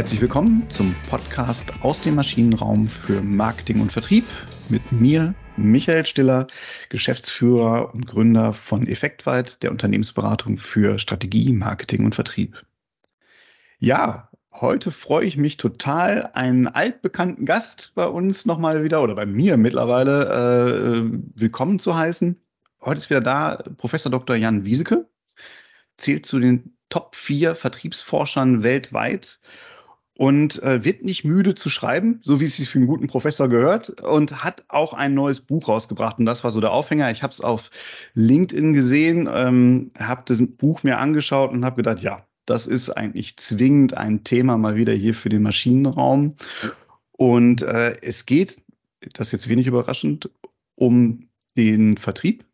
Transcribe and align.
Herzlich 0.00 0.22
willkommen 0.22 0.64
zum 0.70 0.94
Podcast 1.10 1.74
aus 1.82 2.00
dem 2.00 2.14
Maschinenraum 2.14 2.88
für 2.88 3.20
Marketing 3.20 3.82
und 3.82 3.92
Vertrieb 3.92 4.24
mit 4.70 4.92
mir, 4.92 5.34
Michael 5.58 6.06
Stiller, 6.06 6.46
Geschäftsführer 6.88 7.92
und 7.92 8.06
Gründer 8.06 8.54
von 8.54 8.86
Effektweit, 8.86 9.62
der 9.62 9.70
Unternehmensberatung 9.70 10.56
für 10.56 10.98
Strategie, 10.98 11.52
Marketing 11.52 12.06
und 12.06 12.14
Vertrieb. 12.14 12.64
Ja, 13.78 14.30
heute 14.50 14.90
freue 14.90 15.26
ich 15.26 15.36
mich 15.36 15.58
total, 15.58 16.30
einen 16.32 16.66
altbekannten 16.66 17.44
Gast 17.44 17.92
bei 17.94 18.06
uns 18.06 18.46
nochmal 18.46 18.82
wieder 18.82 19.02
oder 19.02 19.14
bei 19.14 19.26
mir 19.26 19.58
mittlerweile 19.58 21.04
äh, 21.04 21.20
willkommen 21.34 21.78
zu 21.78 21.94
heißen. 21.94 22.40
Heute 22.80 22.96
ist 22.96 23.10
wieder 23.10 23.20
da 23.20 23.62
Professor 23.76 24.10
Dr. 24.10 24.34
Jan 24.34 24.64
Wieseke, 24.64 25.10
zählt 25.98 26.24
zu 26.24 26.38
den 26.40 26.74
Top 26.88 27.16
4 27.16 27.54
Vertriebsforschern 27.54 28.62
weltweit 28.62 29.38
und 30.20 30.62
äh, 30.62 30.84
wird 30.84 31.02
nicht 31.02 31.24
müde 31.24 31.54
zu 31.54 31.70
schreiben, 31.70 32.20
so 32.22 32.40
wie 32.40 32.44
es 32.44 32.56
sich 32.56 32.68
für 32.68 32.78
einen 32.78 32.86
guten 32.86 33.06
Professor 33.06 33.48
gehört 33.48 34.02
und 34.02 34.44
hat 34.44 34.64
auch 34.68 34.92
ein 34.92 35.14
neues 35.14 35.40
Buch 35.40 35.66
rausgebracht 35.66 36.18
und 36.18 36.26
das 36.26 36.44
war 36.44 36.50
so 36.50 36.60
der 36.60 36.72
Aufhänger. 36.72 37.10
Ich 37.10 37.22
habe 37.22 37.32
es 37.32 37.40
auf 37.40 37.70
LinkedIn 38.12 38.74
gesehen, 38.74 39.26
ähm, 39.32 39.92
habe 39.98 40.24
das 40.26 40.42
Buch 40.42 40.82
mir 40.82 40.98
angeschaut 40.98 41.52
und 41.52 41.64
habe 41.64 41.76
gedacht, 41.76 42.00
ja, 42.00 42.26
das 42.44 42.66
ist 42.66 42.90
eigentlich 42.90 43.38
zwingend 43.38 43.96
ein 43.96 44.22
Thema 44.22 44.58
mal 44.58 44.76
wieder 44.76 44.92
hier 44.92 45.14
für 45.14 45.30
den 45.30 45.40
Maschinenraum. 45.40 46.36
Und 47.12 47.62
äh, 47.62 47.94
es 48.02 48.26
geht, 48.26 48.58
das 49.14 49.28
ist 49.28 49.32
jetzt 49.32 49.48
wenig 49.48 49.68
überraschend, 49.68 50.28
um 50.74 51.30
den 51.56 51.96
Vertrieb 51.96 52.44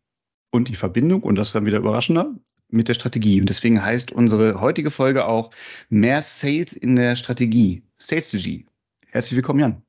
und 0.53 0.69
die 0.69 0.77
Verbindung, 0.77 1.25
und 1.25 1.35
das 1.35 1.49
ist 1.49 1.57
dann 1.57 1.67
wieder 1.67 1.79
überraschender, 1.79 2.33
mit 2.69 2.89
der 2.89 2.95
Strategie. 2.95 3.41
Und 3.41 3.49
deswegen 3.49 3.83
heißt 3.83 4.13
unsere 4.13 4.61
heutige 4.61 4.91
Folge 4.91 5.27
auch 5.27 5.51
mehr 5.89 6.23
Sales 6.23 6.73
in 6.73 6.97
der 6.97 7.17
Strategie. 7.17 7.83
Sales 7.97 8.29
Strategy. 8.29 8.67
Herzlich 9.07 9.37
willkommen, 9.37 9.61
Jan. 9.61 9.83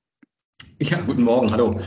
Ja, 0.79 1.01
guten 1.01 1.23
Morgen, 1.23 1.51
hallo. 1.51 1.79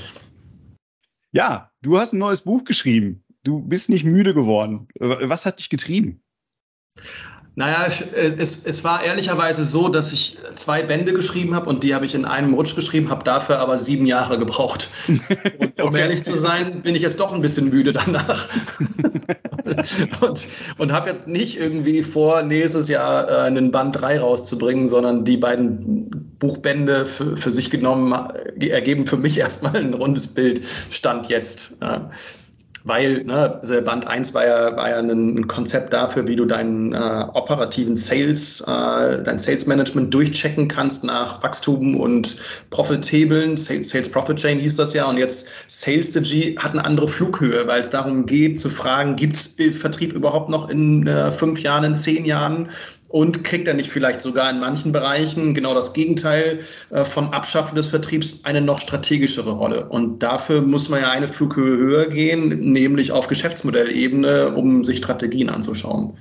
Ja, 1.32 1.70
du 1.80 1.98
hast 1.98 2.12
ein 2.12 2.18
neues 2.18 2.40
Buch 2.40 2.64
geschrieben. 2.64 3.24
Du 3.44 3.60
bist 3.60 3.88
nicht 3.88 4.04
müde 4.04 4.34
geworden. 4.34 4.88
Was 4.98 5.46
hat 5.46 5.60
dich 5.60 5.70
getrieben? 5.70 6.22
Naja, 7.56 7.86
es, 7.86 8.64
es 8.64 8.84
war 8.84 9.02
ehrlicherweise 9.02 9.64
so, 9.64 9.88
dass 9.88 10.12
ich 10.12 10.38
zwei 10.54 10.82
Bände 10.82 11.12
geschrieben 11.12 11.54
habe 11.54 11.68
und 11.68 11.82
die 11.82 11.94
habe 11.94 12.06
ich 12.06 12.14
in 12.14 12.24
einem 12.24 12.54
Rutsch 12.54 12.76
geschrieben, 12.76 13.10
habe 13.10 13.24
dafür 13.24 13.58
aber 13.58 13.76
sieben 13.76 14.06
Jahre 14.06 14.38
gebraucht. 14.38 14.88
Und 15.08 15.82
um 15.82 15.88
okay. 15.88 16.00
ehrlich 16.00 16.22
zu 16.22 16.36
sein, 16.36 16.82
bin 16.82 16.94
ich 16.94 17.02
jetzt 17.02 17.20
doch 17.20 17.32
ein 17.32 17.40
bisschen 17.40 17.70
müde 17.70 17.92
danach. 17.92 18.48
und 20.20 20.48
und 20.78 20.92
habe 20.92 21.08
jetzt 21.08 21.28
nicht 21.28 21.58
irgendwie 21.58 22.02
vor, 22.02 22.42
nächstes 22.42 22.88
Jahr 22.88 23.28
äh, 23.28 23.36
einen 23.46 23.70
Band 23.70 24.00
3 24.00 24.20
rauszubringen, 24.20 24.88
sondern 24.88 25.24
die 25.24 25.36
beiden 25.36 26.34
Buchbände 26.38 27.06
für, 27.06 27.36
für 27.36 27.50
sich 27.50 27.70
genommen 27.70 28.12
äh, 28.60 28.68
ergeben 28.68 29.06
für 29.06 29.16
mich 29.16 29.38
erstmal 29.38 29.76
ein 29.76 29.94
rundes 29.94 30.28
Bild, 30.28 30.62
Stand 30.90 31.28
jetzt. 31.28 31.76
Ja 31.80 32.10
weil 32.84 33.24
ne, 33.24 33.60
also 33.60 33.80
Band 33.82 34.06
1 34.06 34.34
war 34.34 34.46
ja, 34.46 34.76
war 34.76 34.90
ja 34.90 34.98
ein, 34.98 35.46
Konzept 35.48 35.92
dafür, 35.92 36.28
wie 36.28 36.36
du 36.36 36.44
deinen 36.44 36.92
äh, 36.92 37.24
operativen 37.34 37.96
Sales, 37.96 38.60
äh, 38.60 39.22
dein 39.22 39.38
Sales 39.38 39.66
Management 39.66 40.12
durchchecken 40.14 40.68
kannst 40.68 41.04
nach 41.04 41.42
Wachstum 41.42 41.96
und 41.96 42.36
Profitablen. 42.70 43.56
Sales 43.56 44.10
Profit 44.10 44.36
Chain 44.36 44.58
hieß 44.58 44.76
das 44.76 44.94
ja. 44.94 45.06
Und 45.06 45.18
jetzt 45.18 45.48
Sales 45.66 46.10
Strategy 46.10 46.56
hat 46.58 46.72
eine 46.72 46.84
andere 46.84 47.08
Flughöhe, 47.08 47.66
weil 47.66 47.80
es 47.80 47.90
darum 47.90 48.26
geht 48.26 48.60
zu 48.60 48.70
fragen, 48.70 49.16
gibt 49.16 49.36
es 49.36 49.56
Vertrieb 49.72 50.12
überhaupt 50.12 50.48
noch 50.48 50.68
in 50.68 51.06
äh, 51.06 51.32
fünf 51.32 51.60
Jahren, 51.60 51.84
in 51.84 51.94
zehn 51.94 52.24
Jahren? 52.24 52.70
Und 53.10 53.42
kriegt 53.42 53.66
er 53.66 53.74
nicht 53.74 53.90
vielleicht 53.90 54.20
sogar 54.20 54.50
in 54.50 54.60
manchen 54.60 54.92
Bereichen 54.92 55.52
genau 55.52 55.74
das 55.74 55.92
Gegenteil 55.92 56.60
äh, 56.90 57.04
von 57.04 57.32
Abschaffen 57.32 57.74
des 57.74 57.88
Vertriebs 57.88 58.44
eine 58.44 58.60
noch 58.60 58.78
strategischere 58.78 59.50
Rolle. 59.50 59.88
Und 59.88 60.22
dafür 60.22 60.62
muss 60.62 60.88
man 60.88 61.00
ja 61.00 61.10
eine 61.10 61.26
Flughöhe 61.26 61.76
höher 61.76 62.06
gehen, 62.06 62.72
nämlich 62.72 63.10
auf 63.10 63.26
Geschäftsmodellebene, 63.26 64.54
um 64.54 64.84
sich 64.84 64.98
Strategien 64.98 65.50
anzuschauen. 65.50 66.16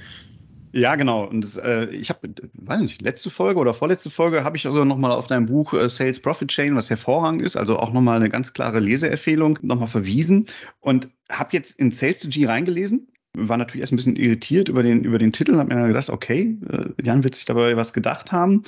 Ja, 0.71 0.95
genau. 0.95 1.25
Und 1.25 1.43
das, 1.43 1.57
äh, 1.57 1.85
ich 1.89 2.09
habe, 2.09 2.29
weiß 2.53 2.81
nicht, 2.81 3.01
letzte 3.01 3.29
Folge 3.29 3.59
oder 3.59 3.73
vorletzte 3.73 4.09
Folge 4.09 4.43
habe 4.43 4.57
ich 4.57 4.65
also 4.67 4.83
nochmal 4.83 5.11
auf 5.11 5.27
dein 5.27 5.45
Buch 5.45 5.73
äh, 5.73 5.89
Sales 5.89 6.19
Profit 6.19 6.49
Chain, 6.49 6.75
was 6.75 6.89
hervorragend 6.89 7.41
ist, 7.41 7.55
also 7.55 7.77
auch 7.77 7.91
nochmal 7.91 8.17
eine 8.17 8.29
ganz 8.29 8.53
klare 8.53 8.79
Leseempfehlung, 8.79 9.59
nochmal 9.61 9.87
verwiesen 9.87 10.47
und 10.79 11.09
habe 11.29 11.49
jetzt 11.53 11.79
in 11.79 11.91
Sales 11.91 12.27
G 12.29 12.45
reingelesen 12.45 13.07
war 13.37 13.57
natürlich 13.57 13.81
erst 13.81 13.93
ein 13.93 13.97
bisschen 13.97 14.15
irritiert 14.15 14.69
über 14.69 14.83
den, 14.83 15.03
über 15.03 15.17
den 15.17 15.31
Titel, 15.31 15.57
habe 15.57 15.73
mir 15.73 15.87
gedacht, 15.87 16.09
okay, 16.09 16.57
äh, 16.69 17.03
Jan 17.03 17.23
wird 17.23 17.35
sich 17.35 17.45
dabei 17.45 17.75
was 17.77 17.93
gedacht 17.93 18.31
haben. 18.31 18.63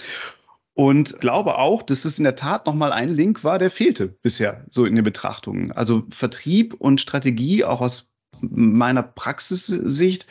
Und 0.74 1.20
glaube 1.20 1.58
auch, 1.58 1.84
dass 1.84 2.06
es 2.06 2.18
in 2.18 2.24
der 2.24 2.36
Tat 2.36 2.66
nochmal 2.66 2.94
ein 2.94 3.10
Link 3.10 3.44
war, 3.44 3.60
der 3.60 3.72
fehlte 3.72 4.08
bisher 4.08 4.66
so 4.70 4.86
in 4.86 4.96
den 4.96 5.04
Betrachtungen. 5.04 5.72
Also 5.72 6.04
Vertrieb 6.10 6.74
und 6.76 7.02
Strategie, 7.02 7.66
auch 7.66 7.82
aus 7.82 8.14
meiner 8.42 9.04
Praxissicht, 9.04 10.28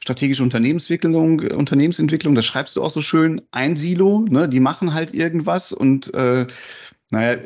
strategische 0.00 0.42
Unternehmensentwicklung, 0.42 1.40
Unternehmensentwicklung, 1.40 2.34
das 2.34 2.46
schreibst 2.46 2.76
du 2.76 2.82
auch 2.82 2.90
so 2.90 3.02
schön, 3.02 3.42
ein 3.50 3.76
Silo, 3.76 4.24
ne, 4.28 4.48
die 4.48 4.60
machen 4.60 4.94
halt 4.94 5.14
irgendwas 5.14 5.72
und 5.72 6.12
äh, 6.14 6.46
naja, 7.10 7.38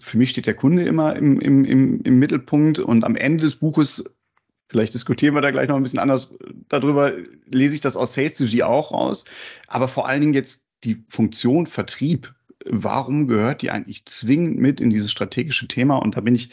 für 0.00 0.18
mich 0.18 0.30
steht 0.30 0.46
der 0.46 0.54
Kunde 0.54 0.82
immer 0.82 1.14
im, 1.14 1.40
im, 1.40 1.64
im, 1.64 2.00
im 2.02 2.18
Mittelpunkt 2.18 2.80
und 2.80 3.04
am 3.04 3.14
Ende 3.14 3.44
des 3.44 3.56
Buches 3.56 4.04
Vielleicht 4.72 4.94
diskutieren 4.94 5.34
wir 5.34 5.42
da 5.42 5.50
gleich 5.50 5.68
noch 5.68 5.76
ein 5.76 5.82
bisschen 5.82 5.98
anders 5.98 6.34
darüber. 6.70 7.12
Lese 7.44 7.74
ich 7.74 7.82
das 7.82 7.94
aus 7.94 8.14
Sales 8.14 8.36
Strategy 8.36 8.62
auch 8.62 8.92
raus. 8.92 9.26
Aber 9.66 9.86
vor 9.86 10.08
allen 10.08 10.22
Dingen 10.22 10.32
jetzt 10.32 10.64
die 10.82 11.04
Funktion 11.10 11.66
Vertrieb. 11.66 12.34
Warum 12.64 13.26
gehört 13.26 13.60
die 13.60 13.70
eigentlich 13.70 14.06
zwingend 14.06 14.58
mit 14.58 14.80
in 14.80 14.88
dieses 14.88 15.12
strategische 15.12 15.68
Thema? 15.68 15.96
Und 15.96 16.16
da 16.16 16.22
bin 16.22 16.34
ich 16.34 16.48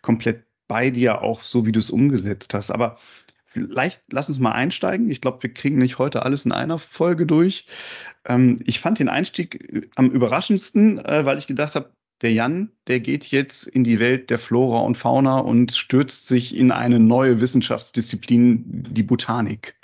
komplett 0.00 0.44
bei 0.66 0.90
dir, 0.90 1.22
auch 1.22 1.44
so 1.44 1.64
wie 1.64 1.70
du 1.70 1.78
es 1.78 1.90
umgesetzt 1.90 2.52
hast. 2.52 2.72
Aber 2.72 2.98
vielleicht 3.46 4.02
lass 4.10 4.26
uns 4.26 4.40
mal 4.40 4.50
einsteigen. 4.52 5.08
Ich 5.08 5.20
glaube, 5.20 5.44
wir 5.44 5.54
kriegen 5.54 5.78
nicht 5.78 5.98
heute 5.98 6.24
alles 6.24 6.44
in 6.44 6.50
einer 6.50 6.80
Folge 6.80 7.26
durch. 7.26 7.66
Ähm, 8.26 8.58
ich 8.64 8.80
fand 8.80 8.98
den 8.98 9.08
Einstieg 9.08 9.88
am 9.94 10.10
überraschendsten, 10.10 10.98
äh, 10.98 11.24
weil 11.24 11.38
ich 11.38 11.46
gedacht 11.46 11.76
habe, 11.76 11.92
der 12.22 12.32
Jan, 12.32 12.70
der 12.86 13.00
geht 13.00 13.26
jetzt 13.26 13.66
in 13.66 13.84
die 13.84 13.98
Welt 13.98 14.30
der 14.30 14.38
Flora 14.38 14.80
und 14.80 14.96
Fauna 14.96 15.38
und 15.38 15.72
stürzt 15.72 16.28
sich 16.28 16.56
in 16.56 16.70
eine 16.70 16.98
neue 16.98 17.40
Wissenschaftsdisziplin, 17.40 18.64
die 18.66 19.02
Botanik. 19.02 19.74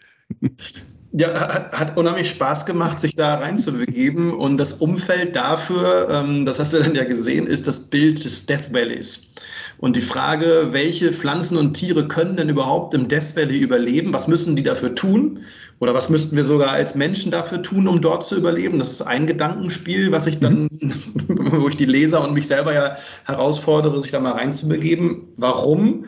Ja, 1.11 1.29
hat, 1.33 1.73
hat 1.73 1.97
unheimlich 1.97 2.29
Spaß 2.29 2.67
gemacht, 2.67 3.01
sich 3.01 3.15
da 3.15 3.37
reinzubegeben. 3.37 4.33
Und 4.33 4.59
das 4.59 4.75
Umfeld 4.75 5.35
dafür, 5.35 6.09
ähm, 6.11 6.45
das 6.45 6.59
hast 6.59 6.75
du 6.75 6.79
dann 6.79 6.95
ja 6.95 7.05
gesehen, 7.05 7.47
ist 7.47 7.67
das 7.67 7.89
Bild 7.89 8.23
des 8.25 8.45
Death 8.45 8.75
Valleys. 8.75 9.33
Und 9.79 9.97
die 9.97 10.03
Frage, 10.03 10.69
welche 10.73 11.13
Pflanzen 11.13 11.57
und 11.57 11.75
Tiere 11.75 12.09
können 12.09 12.37
denn 12.37 12.51
überhaupt 12.51 12.93
im 12.93 13.09
Death 13.09 13.37
Valley 13.37 13.59
überleben? 13.59 14.13
Was 14.13 14.29
müssen 14.29 14.55
die 14.55 14.63
dafür 14.63 14.95
tun? 14.95 15.41
Oder 15.81 15.95
was 15.95 16.09
müssten 16.09 16.37
wir 16.37 16.45
sogar 16.45 16.71
als 16.71 16.95
Menschen 16.95 17.31
dafür 17.31 17.63
tun, 17.63 17.87
um 17.87 18.01
dort 18.01 18.25
zu 18.25 18.37
überleben? 18.37 18.79
Das 18.79 18.93
ist 18.93 19.03
ein 19.03 19.27
Gedankenspiel, 19.27 20.11
was 20.11 20.27
ich 20.27 20.41
dann, 20.41 20.69
wo 21.29 21.69
ich 21.69 21.77
die 21.77 21.87
Leser 21.87 22.23
und 22.25 22.35
mich 22.35 22.47
selber 22.47 22.75
ja 22.75 22.97
herausfordere, 23.25 24.01
sich 24.01 24.11
da 24.11 24.21
mal 24.21 24.33
reinzubegeben. 24.33 25.29
Warum? 25.37 26.07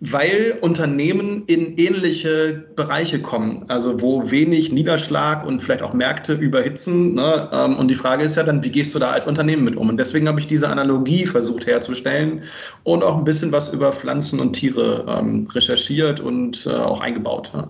weil 0.00 0.58
Unternehmen 0.60 1.44
in 1.46 1.76
ähnliche 1.76 2.64
Bereiche 2.76 3.20
kommen, 3.20 3.64
also 3.68 4.00
wo 4.00 4.30
wenig 4.30 4.72
Niederschlag 4.72 5.44
und 5.46 5.62
vielleicht 5.62 5.82
auch 5.82 5.92
Märkte 5.92 6.34
überhitzen. 6.34 7.14
Ne? 7.14 7.48
Ähm, 7.52 7.76
und 7.76 7.88
die 7.88 7.94
Frage 7.94 8.24
ist 8.24 8.36
ja 8.36 8.42
dann, 8.42 8.64
wie 8.64 8.70
gehst 8.70 8.94
du 8.94 8.98
da 8.98 9.10
als 9.10 9.26
Unternehmen 9.26 9.64
mit 9.64 9.76
um? 9.76 9.88
Und 9.88 9.98
deswegen 9.98 10.28
habe 10.28 10.40
ich 10.40 10.46
diese 10.46 10.68
Analogie 10.68 11.26
versucht 11.26 11.66
herzustellen 11.66 12.42
und 12.84 13.04
auch 13.04 13.18
ein 13.18 13.24
bisschen 13.24 13.52
was 13.52 13.72
über 13.72 13.92
Pflanzen 13.92 14.40
und 14.40 14.54
Tiere 14.54 15.04
ähm, 15.08 15.46
recherchiert 15.52 16.20
und 16.20 16.66
äh, 16.66 16.70
auch 16.70 17.00
eingebaut. 17.00 17.52
Ja. 17.54 17.68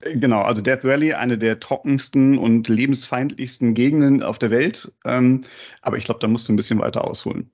Genau, 0.00 0.42
also 0.42 0.62
Death 0.62 0.84
Valley, 0.84 1.14
eine 1.14 1.38
der 1.38 1.58
trockensten 1.58 2.38
und 2.38 2.68
lebensfeindlichsten 2.68 3.74
Gegenden 3.74 4.22
auf 4.22 4.38
der 4.38 4.50
Welt. 4.50 4.92
Ähm, 5.04 5.40
aber 5.82 5.96
ich 5.96 6.04
glaube, 6.04 6.20
da 6.20 6.28
musst 6.28 6.48
du 6.48 6.52
ein 6.52 6.56
bisschen 6.56 6.78
weiter 6.78 7.04
ausholen. 7.04 7.50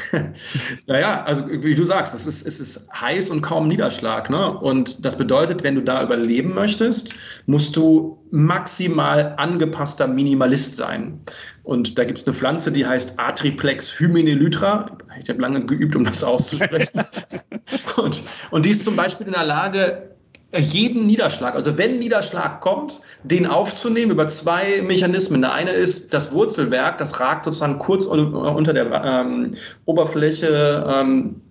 naja, 0.86 1.24
also 1.24 1.48
wie 1.48 1.74
du 1.74 1.84
sagst, 1.84 2.14
es 2.14 2.26
ist, 2.26 2.46
es 2.46 2.60
ist 2.60 2.88
heiß 2.92 3.30
und 3.30 3.42
kaum 3.42 3.68
Niederschlag. 3.68 4.30
Ne? 4.30 4.58
Und 4.58 5.04
das 5.04 5.16
bedeutet, 5.16 5.62
wenn 5.62 5.74
du 5.74 5.82
da 5.82 6.02
überleben 6.02 6.54
möchtest, 6.54 7.14
musst 7.46 7.76
du 7.76 8.26
maximal 8.30 9.34
angepasster 9.36 10.08
Minimalist 10.08 10.76
sein. 10.76 11.20
Und 11.62 11.98
da 11.98 12.04
gibt 12.04 12.18
es 12.20 12.26
eine 12.26 12.34
Pflanze, 12.34 12.72
die 12.72 12.86
heißt 12.86 13.18
Atriplex 13.18 13.98
hymenelytra. 13.98 14.96
Ich 15.22 15.28
habe 15.28 15.40
lange 15.40 15.64
geübt, 15.64 15.94
um 15.96 16.04
das 16.04 16.24
auszusprechen. 16.24 17.04
und, 17.96 18.22
und 18.50 18.66
die 18.66 18.70
ist 18.70 18.84
zum 18.84 18.96
Beispiel 18.96 19.26
in 19.26 19.32
der 19.32 19.44
Lage, 19.44 20.11
jeden 20.58 21.06
Niederschlag, 21.06 21.54
also 21.54 21.78
wenn 21.78 21.98
Niederschlag 21.98 22.60
kommt, 22.60 23.00
den 23.22 23.46
aufzunehmen 23.46 24.12
über 24.12 24.26
zwei 24.26 24.82
Mechanismen. 24.82 25.40
Der 25.40 25.52
eine 25.52 25.70
ist 25.72 26.12
das 26.12 26.32
Wurzelwerk, 26.32 26.98
das 26.98 27.20
ragt 27.20 27.44
sozusagen 27.44 27.78
kurz 27.78 28.04
unter 28.04 28.72
der 28.72 29.02
ähm, 29.04 29.52
Oberfläche 29.84 30.86
ähm, 30.88 31.41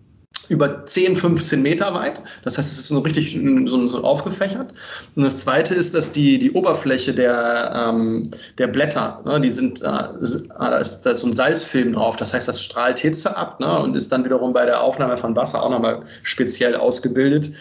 über 0.51 0.85
10, 0.85 1.15
15 1.15 1.61
Meter 1.61 1.93
weit. 1.93 2.21
Das 2.43 2.57
heißt, 2.57 2.71
es 2.71 2.79
ist 2.79 2.87
so 2.89 2.99
richtig 2.99 3.39
so, 3.65 3.87
so 3.87 4.03
aufgefächert. 4.03 4.73
Und 5.15 5.23
das 5.23 5.39
zweite 5.39 5.73
ist, 5.73 5.95
dass 5.95 6.11
die, 6.11 6.39
die 6.39 6.51
Oberfläche 6.51 7.13
der, 7.13 7.73
ähm, 7.73 8.31
der 8.57 8.67
Blätter, 8.67 9.21
ne, 9.25 9.39
die 9.39 9.49
sind, 9.49 9.81
äh, 9.81 9.85
da, 9.85 10.77
ist, 10.77 11.05
da 11.05 11.11
ist 11.11 11.21
so 11.21 11.27
ein 11.27 11.33
Salzfilm 11.33 11.93
drauf. 11.93 12.17
Das 12.17 12.33
heißt, 12.33 12.49
das 12.49 12.61
strahlt 12.61 12.99
Hitze 12.99 13.37
ab 13.37 13.61
ne, 13.61 13.79
und 13.79 13.95
ist 13.95 14.11
dann 14.11 14.25
wiederum 14.25 14.51
bei 14.51 14.65
der 14.65 14.81
Aufnahme 14.81 15.17
von 15.17 15.35
Wasser 15.37 15.63
auch 15.63 15.69
nochmal 15.69 16.03
speziell 16.23 16.75
ausgebildet. 16.75 17.51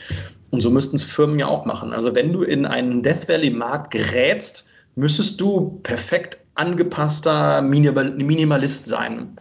Und 0.50 0.60
so 0.60 0.70
müssten 0.70 0.96
es 0.96 1.04
Firmen 1.04 1.38
ja 1.38 1.46
auch 1.46 1.64
machen. 1.66 1.92
Also 1.92 2.14
wenn 2.16 2.32
du 2.32 2.42
in 2.42 2.66
einen 2.66 3.04
Death 3.04 3.28
Valley 3.28 3.50
Markt 3.50 3.92
gerätst, 3.92 4.66
müsstest 4.96 5.40
du 5.40 5.78
perfekt 5.84 6.38
angepasster 6.56 7.62
Minimalist 7.62 8.86
sein. 8.86 9.36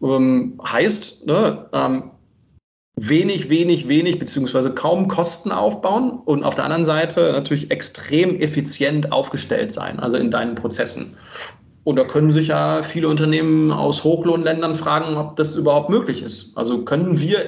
Ähm, 0.00 0.60
heißt, 0.64 1.26
ne, 1.26 1.66
ähm, 1.72 2.12
wenig, 3.00 3.50
wenig, 3.50 3.88
wenig 3.88 4.18
beziehungsweise 4.18 4.72
kaum 4.72 5.08
Kosten 5.08 5.52
aufbauen 5.52 6.18
und 6.24 6.42
auf 6.42 6.54
der 6.54 6.64
anderen 6.64 6.84
Seite 6.84 7.32
natürlich 7.32 7.70
extrem 7.70 8.36
effizient 8.36 9.12
aufgestellt 9.12 9.72
sein, 9.72 10.00
also 10.00 10.16
in 10.16 10.30
deinen 10.30 10.54
Prozessen. 10.54 11.14
Und 11.84 11.96
da 11.96 12.04
können 12.04 12.32
sich 12.32 12.48
ja 12.48 12.82
viele 12.82 13.08
Unternehmen 13.08 13.72
aus 13.72 14.04
Hochlohnländern 14.04 14.76
fragen, 14.76 15.16
ob 15.16 15.36
das 15.36 15.54
überhaupt 15.54 15.88
möglich 15.88 16.22
ist. 16.22 16.56
Also 16.56 16.84
können 16.84 17.18
wir 17.18 17.38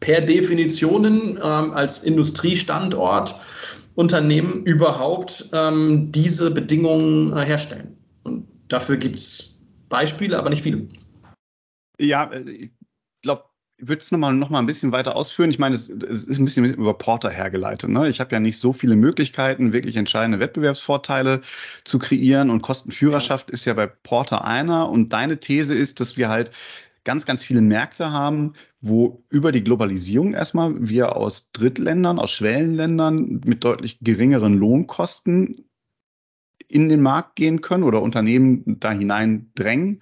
per 0.00 0.20
Definitionen 0.20 1.38
ähm, 1.42 1.72
als 1.72 2.02
Industriestandort 2.02 3.36
Unternehmen 3.94 4.64
überhaupt 4.64 5.50
ähm, 5.52 6.10
diese 6.10 6.50
Bedingungen 6.50 7.36
äh, 7.36 7.44
herstellen? 7.44 7.96
Und 8.24 8.48
dafür 8.68 8.96
gibt 8.96 9.16
es 9.16 9.60
Beispiele, 9.88 10.38
aber 10.38 10.50
nicht 10.50 10.62
viele. 10.62 10.88
Ja, 12.00 12.32
äh, 12.32 12.70
würde 13.78 14.00
es 14.00 14.12
nochmal 14.12 14.34
noch 14.34 14.50
mal 14.50 14.60
ein 14.60 14.66
bisschen 14.66 14.92
weiter 14.92 15.16
ausführen. 15.16 15.50
Ich 15.50 15.58
meine, 15.58 15.74
es, 15.74 15.88
es 15.88 16.26
ist 16.26 16.38
ein 16.38 16.44
bisschen 16.44 16.64
über 16.64 16.94
Porter 16.94 17.30
hergeleitet. 17.30 17.90
Ne? 17.90 18.08
Ich 18.08 18.20
habe 18.20 18.32
ja 18.32 18.40
nicht 18.40 18.58
so 18.58 18.72
viele 18.72 18.96
Möglichkeiten, 18.96 19.72
wirklich 19.72 19.96
entscheidende 19.96 20.40
Wettbewerbsvorteile 20.40 21.40
zu 21.84 21.98
kreieren 21.98 22.50
und 22.50 22.62
Kostenführerschaft 22.62 23.50
ist 23.50 23.64
ja 23.64 23.74
bei 23.74 23.86
Porter 23.86 24.44
einer. 24.44 24.88
Und 24.88 25.12
deine 25.12 25.40
These 25.40 25.74
ist, 25.74 26.00
dass 26.00 26.16
wir 26.16 26.28
halt 26.28 26.52
ganz, 27.04 27.26
ganz 27.26 27.42
viele 27.42 27.60
Märkte 27.60 28.12
haben, 28.12 28.52
wo 28.80 29.24
über 29.28 29.52
die 29.52 29.64
Globalisierung 29.64 30.34
erstmal 30.34 30.74
wir 30.88 31.16
aus 31.16 31.50
Drittländern, 31.52 32.18
aus 32.18 32.30
Schwellenländern 32.30 33.42
mit 33.44 33.64
deutlich 33.64 33.98
geringeren 34.00 34.54
Lohnkosten 34.54 35.68
in 36.68 36.88
den 36.88 37.02
Markt 37.02 37.36
gehen 37.36 37.60
können 37.60 37.84
oder 37.84 38.02
Unternehmen 38.02 38.80
da 38.80 38.92
hinein 38.92 39.50
drängen 39.54 40.00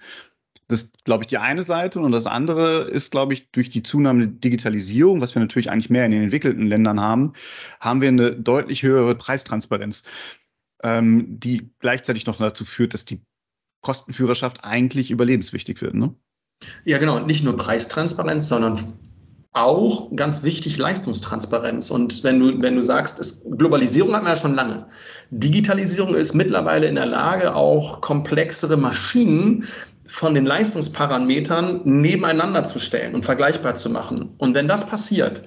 das 0.67 0.83
ist, 0.83 1.05
glaube 1.05 1.23
ich, 1.23 1.27
die 1.27 1.37
eine 1.37 1.63
Seite. 1.63 1.99
Und 1.99 2.11
das 2.11 2.25
andere 2.25 2.81
ist, 2.83 3.11
glaube 3.11 3.33
ich, 3.33 3.51
durch 3.51 3.69
die 3.69 3.83
zunehmende 3.83 4.27
Digitalisierung, 4.27 5.21
was 5.21 5.35
wir 5.35 5.41
natürlich 5.41 5.69
eigentlich 5.69 5.89
mehr 5.89 6.05
in 6.05 6.11
den 6.11 6.23
entwickelten 6.23 6.67
Ländern 6.67 6.99
haben, 6.99 7.33
haben 7.79 8.01
wir 8.01 8.09
eine 8.09 8.31
deutlich 8.31 8.83
höhere 8.83 9.15
Preistransparenz, 9.15 10.03
ähm, 10.83 11.39
die 11.39 11.69
gleichzeitig 11.79 12.25
noch 12.25 12.37
dazu 12.37 12.65
führt, 12.65 12.93
dass 12.93 13.05
die 13.05 13.21
Kostenführerschaft 13.81 14.63
eigentlich 14.63 15.11
überlebenswichtig 15.11 15.81
wird. 15.81 15.93
Ne? 15.93 16.15
Ja, 16.85 16.97
genau. 16.97 17.19
Nicht 17.19 17.43
nur 17.43 17.55
Preistransparenz, 17.55 18.47
sondern 18.47 18.93
auch 19.53 20.09
ganz 20.15 20.43
wichtig 20.43 20.77
Leistungstransparenz. 20.77 21.91
Und 21.91 22.23
wenn 22.23 22.39
du, 22.39 22.61
wenn 22.61 22.75
du 22.75 22.81
sagst, 22.81 23.19
es, 23.19 23.43
Globalisierung 23.49 24.13
hat 24.15 24.23
man 24.23 24.33
ja 24.33 24.35
schon 24.35 24.55
lange. 24.55 24.87
Digitalisierung 25.29 26.15
ist 26.15 26.33
mittlerweile 26.33 26.87
in 26.87 26.95
der 26.95 27.05
Lage, 27.05 27.55
auch 27.55 28.01
komplexere 28.01 28.77
Maschinen 28.77 29.65
von 30.05 30.33
den 30.33 30.45
Leistungsparametern 30.45 31.81
nebeneinander 31.85 32.63
zu 32.63 32.79
stellen 32.79 33.15
und 33.15 33.25
vergleichbar 33.25 33.75
zu 33.75 33.89
machen. 33.89 34.33
Und 34.37 34.53
wenn 34.53 34.67
das 34.67 34.87
passiert, 34.87 35.43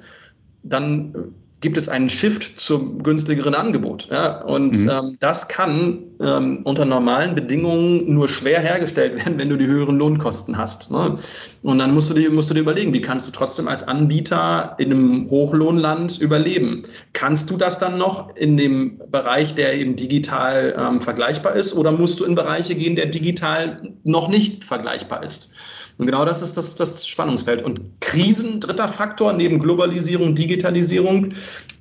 dann 0.62 1.34
gibt 1.60 1.78
es 1.78 1.88
einen 1.88 2.10
Shift 2.10 2.60
zum 2.60 3.02
günstigeren 3.02 3.54
Angebot. 3.54 4.08
Ja? 4.10 4.42
Und 4.42 4.76
mhm. 4.78 4.90
ähm, 4.90 5.16
das 5.20 5.48
kann 5.48 6.02
ähm, 6.20 6.60
unter 6.64 6.84
normalen 6.84 7.34
Bedingungen 7.34 8.12
nur 8.12 8.28
schwer 8.28 8.60
hergestellt 8.60 9.16
werden, 9.18 9.38
wenn 9.38 9.48
du 9.48 9.56
die 9.56 9.66
höheren 9.66 9.96
Lohnkosten 9.96 10.58
hast. 10.58 10.90
Ne? 10.90 11.18
Und 11.62 11.78
dann 11.78 11.94
musst 11.94 12.10
du, 12.10 12.14
dir, 12.14 12.30
musst 12.30 12.50
du 12.50 12.54
dir 12.54 12.60
überlegen, 12.60 12.92
wie 12.92 13.00
kannst 13.00 13.26
du 13.26 13.32
trotzdem 13.32 13.68
als 13.68 13.88
Anbieter 13.88 14.74
in 14.78 14.92
einem 14.92 15.30
Hochlohnland 15.30 16.18
überleben? 16.18 16.82
Kannst 17.14 17.50
du 17.50 17.56
das 17.56 17.78
dann 17.78 17.96
noch 17.96 18.36
in 18.36 18.58
dem 18.58 19.00
Bereich, 19.10 19.54
der 19.54 19.74
eben 19.74 19.96
digital 19.96 20.74
ähm, 20.78 21.00
vergleichbar 21.00 21.54
ist, 21.54 21.74
oder 21.74 21.90
musst 21.90 22.20
du 22.20 22.24
in 22.24 22.34
Bereiche 22.34 22.74
gehen, 22.74 22.96
der 22.96 23.06
digital 23.06 23.94
noch 24.04 24.28
nicht 24.28 24.64
vergleichbar 24.64 25.22
ist? 25.22 25.52
Und 25.98 26.06
genau 26.06 26.24
das 26.24 26.42
ist 26.42 26.56
das, 26.56 26.74
das 26.74 27.06
Spannungsfeld. 27.06 27.62
Und 27.62 28.00
Krisen, 28.00 28.60
dritter 28.60 28.88
Faktor, 28.88 29.32
neben 29.32 29.58
Globalisierung, 29.60 30.34
Digitalisierung, 30.34 31.34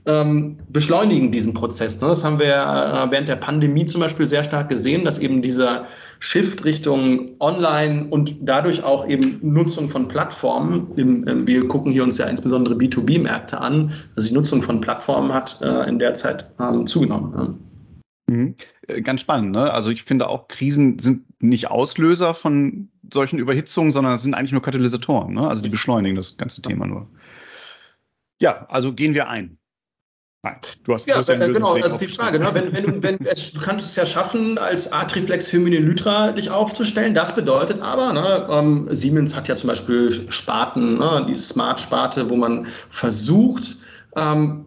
ähm, 0.06 0.58
beschleunigen 0.70 1.32
diesen 1.32 1.54
Prozess. 1.54 2.00
Ne? 2.00 2.08
Das 2.08 2.24
haben 2.24 2.40
wir 2.40 2.48
äh, 2.48 3.12
während 3.12 3.28
der 3.28 3.36
Pandemie 3.36 3.86
zum 3.86 4.02
Beispiel 4.02 4.28
sehr 4.28 4.44
stark 4.44 4.70
gesehen, 4.70 5.04
dass 5.04 5.18
eben 5.18 5.42
dieser 5.42 5.88
Shift 6.20 6.64
Richtung 6.64 7.32
Online 7.40 8.08
und 8.10 8.36
dadurch 8.42 8.84
auch 8.84 9.08
eben 9.08 9.40
Nutzung 9.42 9.90
von 9.90 10.08
Plattformen, 10.08 10.92
im, 10.96 11.28
im, 11.28 11.48
wir 11.48 11.68
gucken 11.68 11.92
hier 11.92 12.04
uns 12.04 12.18
ja 12.18 12.28
insbesondere 12.28 12.76
B2B-Märkte 12.76 13.60
an, 13.60 13.94
also 14.16 14.30
die 14.30 14.34
Nutzung 14.34 14.62
von 14.62 14.80
Plattformen 14.80 15.34
hat 15.34 15.60
äh, 15.62 15.90
in 15.90 16.00
der 16.00 16.14
Zeit 16.14 16.52
ähm, 16.60 16.88
zugenommen. 16.88 17.32
Ne? 17.36 17.56
Mhm. 18.28 18.56
Äh, 18.88 19.02
ganz 19.02 19.22
spannend, 19.22 19.52
ne? 19.52 19.72
Also 19.72 19.90
ich 19.90 20.04
finde 20.04 20.30
auch, 20.30 20.48
Krisen 20.48 21.00
sind 21.00 21.24
nicht 21.40 21.70
Auslöser 21.70 22.34
von 22.34 22.90
solchen 23.12 23.40
Überhitzungen, 23.40 23.92
sondern 23.92 24.13
es 24.13 24.24
sind 24.24 24.34
eigentlich 24.34 24.52
nur 24.52 24.62
Katalysatoren, 24.62 25.34
ne? 25.34 25.48
Also 25.48 25.62
die 25.62 25.69
beschleunigen 25.69 26.16
das 26.16 26.38
ganze 26.38 26.62
Thema 26.62 26.88
nur. 26.88 27.07
Ja, 28.40 28.66
also 28.68 28.94
gehen 28.94 29.13
wir 29.13 29.30
ein. 29.30 29.57
Nein, 30.46 30.57
du 30.84 30.94
hast, 30.94 31.07
ja, 31.07 31.19
äh, 31.19 31.52
genau, 31.52 31.75
das 31.75 31.94
ist 31.94 32.02
die 32.02 32.07
Frage. 32.07 32.38
Ne? 32.38 32.54
Wenn, 32.54 32.72
wenn 32.72 32.84
du, 32.84 33.04
wenn, 33.04 33.18
du 33.18 33.62
kannst 33.62 33.90
es 33.90 33.96
ja 33.96 34.06
schaffen, 34.06 34.60
als 34.60 34.94
A-Triplex 34.94 35.48
Feminin 35.48 35.84
Lytra 35.84 36.34
dich 36.34 36.52
aufzustellen. 36.52 37.16
Das 37.16 37.34
bedeutet 37.34 37.81
aber, 37.81 38.13
ne, 38.13 38.48
ähm, 38.52 38.88
Siemens 38.92 39.36
hat 39.36 39.48
ja 39.48 39.56
zum 39.56 39.69
Beispiel 39.69 40.31
Sparten, 40.31 41.00
ne, 41.00 41.25
die 41.28 41.36
Smart-Sparte, 41.36 42.30
wo 42.30 42.36
man 42.36 42.68
versucht, 42.90 43.78
ähm, 44.16 44.66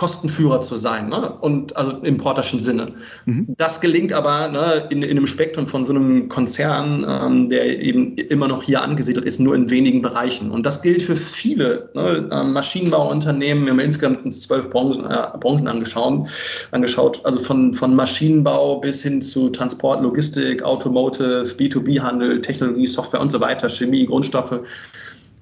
Kostenführer 0.00 0.62
zu 0.62 0.76
sein, 0.76 1.10
ne? 1.10 1.30
und 1.42 1.76
also 1.76 1.98
im 1.98 2.16
porterschen 2.16 2.58
Sinne. 2.58 2.94
Mhm. 3.26 3.48
Das 3.58 3.82
gelingt 3.82 4.14
aber 4.14 4.48
ne, 4.48 4.88
in, 4.88 5.02
in 5.02 5.10
einem 5.10 5.26
Spektrum 5.26 5.66
von 5.66 5.84
so 5.84 5.92
einem 5.92 6.30
Konzern, 6.30 7.04
ähm, 7.06 7.50
der 7.50 7.82
eben 7.82 8.16
immer 8.16 8.48
noch 8.48 8.62
hier 8.62 8.80
angesiedelt 8.80 9.26
ist, 9.26 9.40
nur 9.40 9.54
in 9.54 9.68
wenigen 9.68 10.00
Bereichen. 10.00 10.52
Und 10.52 10.64
das 10.64 10.80
gilt 10.80 11.02
für 11.02 11.18
viele 11.18 11.90
ne, 11.94 12.30
ähm, 12.32 12.54
Maschinenbauunternehmen. 12.54 13.64
Wir 13.66 13.72
haben 13.72 13.80
insgesamt 13.80 14.32
zwölf 14.32 14.70
Branchen, 14.70 15.04
äh, 15.04 15.38
Branchen 15.38 15.68
angeschaut, 15.68 16.30
angeschaut, 16.70 17.20
also 17.24 17.40
von, 17.40 17.74
von 17.74 17.94
Maschinenbau 17.94 18.80
bis 18.80 19.02
hin 19.02 19.20
zu 19.20 19.50
Transport, 19.50 20.00
Logistik, 20.00 20.62
Automotive, 20.62 21.44
B2B-Handel, 21.58 22.40
Technologie, 22.40 22.86
Software 22.86 23.20
und 23.20 23.28
so 23.28 23.38
weiter, 23.42 23.68
Chemie, 23.68 24.06
Grundstoffe 24.06 24.60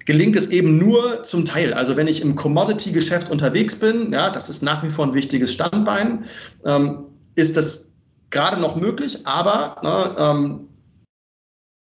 gelingt 0.09 0.35
es 0.35 0.49
eben 0.49 0.79
nur 0.79 1.21
zum 1.21 1.45
Teil. 1.45 1.71
Also 1.71 1.95
wenn 1.95 2.07
ich 2.07 2.21
im 2.21 2.33
Commodity-Geschäft 2.33 3.29
unterwegs 3.29 3.75
bin, 3.75 4.11
ja, 4.11 4.31
das 4.31 4.49
ist 4.49 4.63
nach 4.63 4.81
wie 4.83 4.89
vor 4.89 5.05
ein 5.05 5.13
wichtiges 5.13 5.53
Standbein, 5.53 6.25
ähm, 6.65 7.03
ist 7.35 7.57
das 7.57 7.93
gerade 8.31 8.59
noch 8.59 8.75
möglich, 8.75 9.27
aber 9.27 9.75
ne, 9.83 10.15
ähm, 10.17 10.67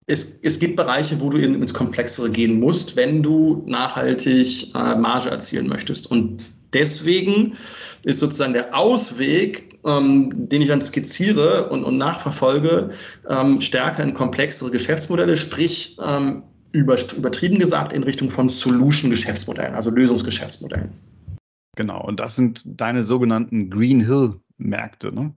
es, 0.04 0.40
es 0.42 0.58
gibt 0.58 0.76
Bereiche, 0.76 1.22
wo 1.22 1.30
du 1.30 1.38
in, 1.38 1.54
ins 1.54 1.72
Komplexere 1.72 2.28
gehen 2.28 2.60
musst, 2.60 2.96
wenn 2.96 3.22
du 3.22 3.62
nachhaltig 3.64 4.74
äh, 4.74 4.94
Marge 4.96 5.30
erzielen 5.30 5.66
möchtest. 5.66 6.10
Und 6.10 6.44
deswegen 6.74 7.54
ist 8.04 8.20
sozusagen 8.20 8.52
der 8.52 8.76
Ausweg, 8.76 9.78
ähm, 9.86 10.50
den 10.50 10.60
ich 10.60 10.68
dann 10.68 10.82
skizziere 10.82 11.70
und, 11.70 11.82
und 11.82 11.96
nachverfolge, 11.96 12.90
ähm, 13.26 13.62
stärker 13.62 14.02
in 14.02 14.12
komplexere 14.12 14.70
Geschäftsmodelle, 14.70 15.34
sprich 15.34 15.96
ähm, 16.06 16.42
übertrieben 16.72 17.58
gesagt 17.58 17.92
in 17.92 18.02
Richtung 18.02 18.30
von 18.30 18.48
Solution-Geschäftsmodellen, 18.48 19.74
also 19.74 19.90
Lösungsgeschäftsmodellen. 19.90 20.92
Genau, 21.76 22.04
und 22.04 22.20
das 22.20 22.36
sind 22.36 22.62
deine 22.66 23.04
sogenannten 23.04 23.70
Green 23.70 24.00
Hill-Märkte, 24.00 25.12
ne? 25.12 25.34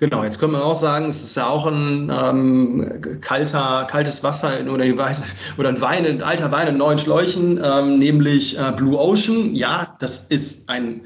Genau, 0.00 0.24
jetzt 0.24 0.40
können 0.40 0.52
wir 0.52 0.64
auch 0.64 0.74
sagen, 0.74 1.06
es 1.06 1.22
ist 1.22 1.36
ja 1.36 1.46
auch 1.48 1.66
ein 1.66 2.10
ähm, 2.12 3.00
kalter, 3.20 3.86
kaltes 3.88 4.24
Wasser 4.24 4.58
in, 4.58 4.68
oder, 4.68 4.84
oder 5.56 5.68
ein 5.68 5.80
Wein, 5.80 6.04
ein 6.04 6.22
alter 6.22 6.50
Wein 6.50 6.66
in 6.66 6.76
neuen 6.76 6.98
Schläuchen, 6.98 7.60
ähm, 7.62 7.98
nämlich 7.98 8.58
äh, 8.58 8.72
Blue 8.76 8.98
Ocean. 8.98 9.54
Ja, 9.54 9.96
das 10.00 10.26
ist 10.26 10.68
ein 10.68 11.02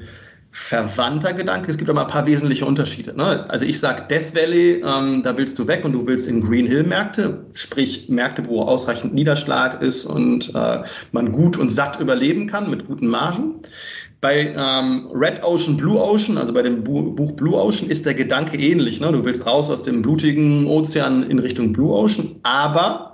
verwandter 0.53 1.33
Gedanke. 1.33 1.71
Es 1.71 1.79
gibt 1.79 1.89
aber 1.89 2.01
ein 2.01 2.07
paar 2.07 2.27
wesentliche 2.27 2.65
Unterschiede. 2.65 3.17
Ne? 3.17 3.49
Also 3.49 3.65
ich 3.65 3.79
sage 3.79 4.03
Death 4.07 4.35
Valley, 4.35 4.83
ähm, 4.85 5.23
da 5.23 5.35
willst 5.35 5.57
du 5.57 5.67
weg 5.67 5.83
und 5.83 5.93
du 5.93 6.05
willst 6.05 6.27
in 6.27 6.41
Green 6.41 6.67
Hill 6.67 6.83
Märkte, 6.83 7.47
sprich 7.53 8.07
Märkte, 8.07 8.45
wo 8.45 8.61
ausreichend 8.61 9.15
Niederschlag 9.15 9.81
ist 9.81 10.05
und 10.05 10.53
äh, 10.53 10.83
man 11.11 11.31
gut 11.31 11.57
und 11.57 11.71
satt 11.71 11.99
überleben 11.99 12.45
kann 12.45 12.69
mit 12.69 12.85
guten 12.85 13.07
Margen. 13.07 13.61
Bei 14.21 14.53
ähm, 14.55 15.09
Red 15.11 15.43
Ocean, 15.43 15.75
Blue 15.75 15.99
Ocean, 15.99 16.37
also 16.37 16.53
bei 16.53 16.61
dem 16.61 16.83
Buch 16.83 17.31
Blue 17.31 17.55
Ocean, 17.59 17.89
ist 17.89 18.05
der 18.05 18.13
Gedanke 18.13 18.55
ähnlich. 18.55 19.01
Ne? 19.01 19.11
Du 19.11 19.25
willst 19.25 19.47
raus 19.47 19.71
aus 19.71 19.81
dem 19.81 20.03
blutigen 20.03 20.67
Ozean 20.67 21.23
in 21.23 21.39
Richtung 21.39 21.73
Blue 21.73 21.91
Ocean, 21.91 22.35
aber 22.43 23.12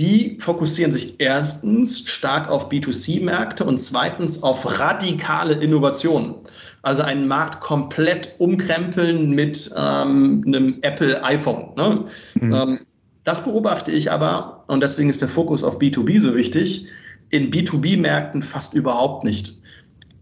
die 0.00 0.38
fokussieren 0.40 0.92
sich 0.92 1.16
erstens 1.18 2.08
stark 2.08 2.48
auf 2.48 2.70
B2C-Märkte 2.70 3.64
und 3.64 3.78
zweitens 3.78 4.42
auf 4.42 4.78
radikale 4.78 5.54
Innovationen. 5.54 6.36
Also 6.80 7.02
einen 7.02 7.28
Markt 7.28 7.60
komplett 7.60 8.34
umkrempeln 8.38 9.32
mit 9.32 9.70
ähm, 9.76 10.42
einem 10.46 10.78
Apple 10.80 11.22
iPhone. 11.22 11.74
Ne? 11.76 12.06
Mhm. 12.40 12.52
Ähm, 12.54 12.78
das 13.24 13.44
beobachte 13.44 13.92
ich 13.92 14.10
aber, 14.10 14.64
und 14.68 14.80
deswegen 14.80 15.10
ist 15.10 15.20
der 15.20 15.28
Fokus 15.28 15.62
auf 15.62 15.78
B2B 15.78 16.18
so 16.18 16.34
wichtig, 16.34 16.86
in 17.28 17.50
B2B-Märkten 17.50 18.42
fast 18.42 18.72
überhaupt 18.72 19.24
nicht. 19.24 19.60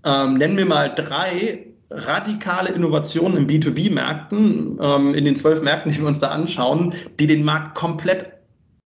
Ähm, 0.05 0.35
nennen 0.35 0.57
wir 0.57 0.67
mal 0.67 0.93
drei 0.93 1.67
radikale 1.89 2.71
Innovationen 2.71 3.37
in 3.37 3.47
B2B-Märkten, 3.47 4.81
ähm, 4.83 5.15
in 5.15 5.25
den 5.25 5.37
zwölf 5.37 5.63
Märkten, 5.63 5.93
die 5.93 6.01
wir 6.01 6.09
uns 6.09 6.19
da 6.19 6.31
anschauen, 6.31 6.95
die 7.21 7.29
den 7.29 7.45
Markt 7.45 7.77
komplett 7.77 8.38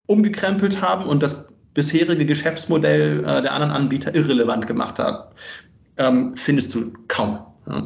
umgekrempelt 0.08 0.82
haben 0.82 1.06
und 1.06 1.24
das 1.24 1.48
bisherige 1.74 2.26
Geschäftsmodell 2.26 3.20
äh, 3.20 3.42
der 3.42 3.54
anderen 3.54 3.72
Anbieter 3.72 4.16
irrelevant 4.16 4.68
gemacht 4.68 5.00
haben. 5.00 5.30
Ähm, 5.98 6.36
findest 6.36 6.76
du 6.76 6.94
kaum. 7.08 7.40
Ja. 7.68 7.84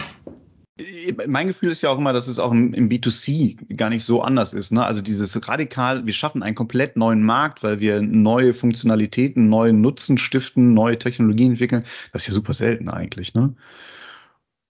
Mein 1.28 1.48
Gefühl 1.48 1.72
ist 1.72 1.82
ja 1.82 1.90
auch 1.90 1.98
immer, 1.98 2.14
dass 2.14 2.28
es 2.28 2.40
auch 2.40 2.52
im, 2.52 2.74
im 2.74 2.88
B2C 2.88 3.76
gar 3.76 3.90
nicht 3.90 4.06
so 4.06 4.22
anders 4.22 4.54
ist. 4.54 4.72
Ne? 4.72 4.84
Also 4.84 5.02
dieses 5.02 5.48
radikal, 5.48 6.06
wir 6.06 6.14
schaffen 6.14 6.42
einen 6.42 6.56
komplett 6.56 6.96
neuen 6.96 7.22
Markt, 7.22 7.64
weil 7.64 7.82
wir 7.82 8.02
neue 8.02 8.54
Funktionalitäten, 8.54 9.50
neue 9.50 9.74
Nutzen 9.74 10.18
stiften, 10.18 10.74
neue 10.74 10.98
Technologien 10.98 11.52
entwickeln. 11.52 11.84
Das 12.14 12.22
ist 12.22 12.28
ja 12.30 12.34
super 12.34 12.54
selten 12.54 12.90
eigentlich. 12.90 13.34
Ne? 13.34 13.56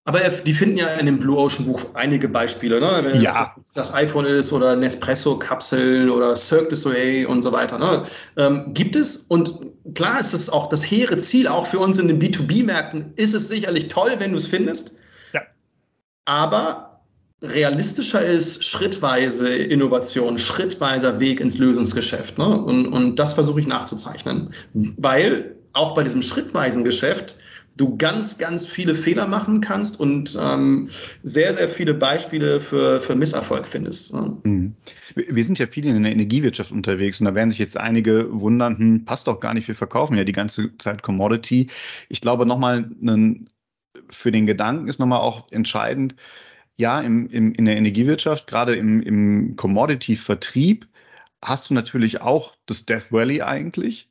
Aber 0.09 0.21
die 0.21 0.55
finden 0.55 0.75
ja 0.75 0.87
in 0.95 1.05
dem 1.05 1.19
Blue 1.19 1.37
Ocean 1.37 1.67
Buch 1.67 1.85
einige 1.93 2.27
Beispiele, 2.29 2.79
ne? 2.79 3.01
Wenn 3.03 3.21
ja. 3.21 3.53
das, 3.75 3.93
iPhone 3.93 4.25
ist 4.25 4.51
oder 4.51 4.75
Nespresso-Kapseln 4.75 6.09
oder 6.09 6.35
Cirque 6.35 6.69
du 6.69 6.75
Soleil 6.75 7.27
und 7.27 7.43
so 7.43 7.51
weiter. 7.51 7.77
Ne? 7.77 8.05
Ähm, 8.35 8.73
gibt 8.73 8.95
es, 8.95 9.17
und 9.17 9.59
klar 9.93 10.19
ist 10.19 10.33
es 10.33 10.49
auch 10.49 10.67
das 10.67 10.81
hehre 10.81 11.17
Ziel, 11.17 11.47
auch 11.47 11.67
für 11.67 11.77
uns 11.77 11.99
in 11.99 12.07
den 12.07 12.19
B2B-Märkten, 12.19 13.13
ist 13.17 13.35
es 13.35 13.49
sicherlich 13.49 13.87
toll, 13.87 14.13
wenn 14.17 14.31
du 14.31 14.37
es 14.37 14.47
findest. 14.47 14.97
Ja. 15.31 15.41
Aber 16.25 17.01
realistischer 17.43 18.25
ist 18.25 18.63
schrittweise 18.63 19.53
Innovation, 19.55 20.39
schrittweiser 20.39 21.19
Weg 21.19 21.39
ins 21.39 21.59
Lösungsgeschäft. 21.59 22.39
Ne? 22.39 22.47
Und, 22.47 22.87
und 22.87 23.17
das 23.17 23.33
versuche 23.33 23.59
ich 23.59 23.67
nachzuzeichnen. 23.67 24.55
Weil 24.73 25.55
auch 25.73 25.93
bei 25.93 26.01
diesem 26.01 26.23
schrittweisen 26.23 26.83
Geschäft 26.83 27.37
du 27.77 27.97
ganz, 27.97 28.37
ganz 28.37 28.67
viele 28.67 28.93
Fehler 28.93 29.27
machen 29.27 29.61
kannst 29.61 29.99
und 29.99 30.37
ähm, 30.39 30.89
sehr, 31.23 31.53
sehr 31.53 31.69
viele 31.69 31.93
Beispiele 31.93 32.59
für, 32.59 33.01
für 33.01 33.15
Misserfolg 33.15 33.65
findest. 33.65 34.13
Ne? 34.13 34.37
Mhm. 34.43 34.75
Wir 35.15 35.43
sind 35.43 35.59
ja 35.59 35.67
viele 35.67 35.89
in 35.89 36.03
der 36.03 36.11
Energiewirtschaft 36.11 36.71
unterwegs 36.71 37.19
und 37.21 37.25
da 37.25 37.35
werden 37.35 37.49
sich 37.49 37.59
jetzt 37.59 37.77
einige 37.77 38.27
wundern, 38.31 38.77
hm, 38.77 39.05
passt 39.05 39.27
doch 39.27 39.39
gar 39.39 39.53
nicht, 39.53 39.67
wir 39.67 39.75
verkaufen 39.75 40.17
ja 40.17 40.23
die 40.23 40.33
ganze 40.33 40.75
Zeit 40.77 41.03
Commodity. 41.03 41.67
Ich 42.09 42.21
glaube, 42.21 42.45
nochmal 42.45 42.89
für 44.09 44.31
den 44.31 44.45
Gedanken 44.45 44.87
ist 44.87 44.99
nochmal 44.99 45.19
auch 45.19 45.51
entscheidend, 45.51 46.15
ja, 46.75 47.01
im, 47.01 47.27
im, 47.29 47.53
in 47.53 47.65
der 47.65 47.75
Energiewirtschaft, 47.75 48.47
gerade 48.47 48.73
im, 48.75 49.01
im 49.01 49.57
Commodity-Vertrieb, 49.57 50.87
hast 51.41 51.69
du 51.69 51.73
natürlich 51.73 52.21
auch 52.21 52.55
das 52.65 52.85
Death 52.85 53.11
Valley 53.11 53.41
eigentlich. 53.41 54.08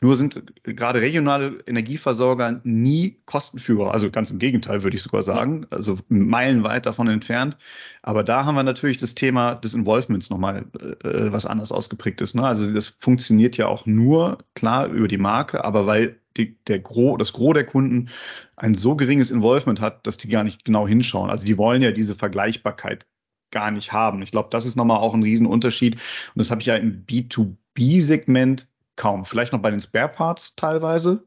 Nur 0.00 0.14
sind 0.14 0.44
gerade 0.62 1.00
regionale 1.00 1.58
Energieversorger 1.66 2.60
nie 2.62 3.20
Kostenführer. 3.26 3.92
Also 3.92 4.10
ganz 4.10 4.30
im 4.30 4.38
Gegenteil, 4.38 4.84
würde 4.84 4.96
ich 4.96 5.02
sogar 5.02 5.24
sagen. 5.24 5.66
Also 5.70 5.98
meilenweit 6.08 6.86
davon 6.86 7.08
entfernt. 7.08 7.56
Aber 8.02 8.22
da 8.22 8.44
haben 8.44 8.54
wir 8.54 8.62
natürlich 8.62 8.98
das 8.98 9.16
Thema 9.16 9.56
des 9.56 9.74
Involvements 9.74 10.30
nochmal, 10.30 10.66
äh, 11.02 11.32
was 11.32 11.46
anders 11.46 11.72
ausgeprägt 11.72 12.20
ist. 12.20 12.36
Ne? 12.36 12.44
Also 12.44 12.72
das 12.72 12.86
funktioniert 13.00 13.56
ja 13.56 13.66
auch 13.66 13.86
nur, 13.86 14.38
klar, 14.54 14.86
über 14.86 15.08
die 15.08 15.18
Marke, 15.18 15.64
aber 15.64 15.86
weil 15.86 16.20
die, 16.36 16.56
der 16.66 16.78
Gro, 16.78 17.16
das 17.16 17.32
Gros 17.32 17.54
der 17.54 17.66
Kunden 17.66 18.10
ein 18.56 18.74
so 18.74 18.94
geringes 18.94 19.32
Involvement 19.32 19.80
hat, 19.80 20.06
dass 20.06 20.16
die 20.16 20.28
gar 20.28 20.44
nicht 20.44 20.64
genau 20.64 20.86
hinschauen. 20.86 21.28
Also 21.28 21.44
die 21.44 21.58
wollen 21.58 21.82
ja 21.82 21.90
diese 21.90 22.14
Vergleichbarkeit 22.14 23.04
gar 23.50 23.72
nicht 23.72 23.92
haben. 23.92 24.22
Ich 24.22 24.30
glaube, 24.30 24.48
das 24.52 24.64
ist 24.64 24.76
nochmal 24.76 24.98
auch 24.98 25.14
ein 25.14 25.22
Riesenunterschied. 25.24 25.94
Und 25.94 26.02
das 26.36 26.52
habe 26.52 26.60
ich 26.60 26.68
ja 26.68 26.76
im 26.76 27.04
B2B-Segment 27.04 28.68
kaum. 28.98 29.24
Vielleicht 29.24 29.54
noch 29.54 29.62
bei 29.62 29.70
den 29.70 29.80
Spare 29.80 30.08
Parts 30.08 30.56
teilweise, 30.56 31.24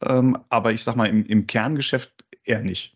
ähm, 0.00 0.38
aber 0.48 0.72
ich 0.72 0.84
sag 0.84 0.94
mal 0.94 1.06
im, 1.06 1.26
im 1.26 1.48
Kerngeschäft 1.48 2.12
eher 2.44 2.60
nicht. 2.60 2.94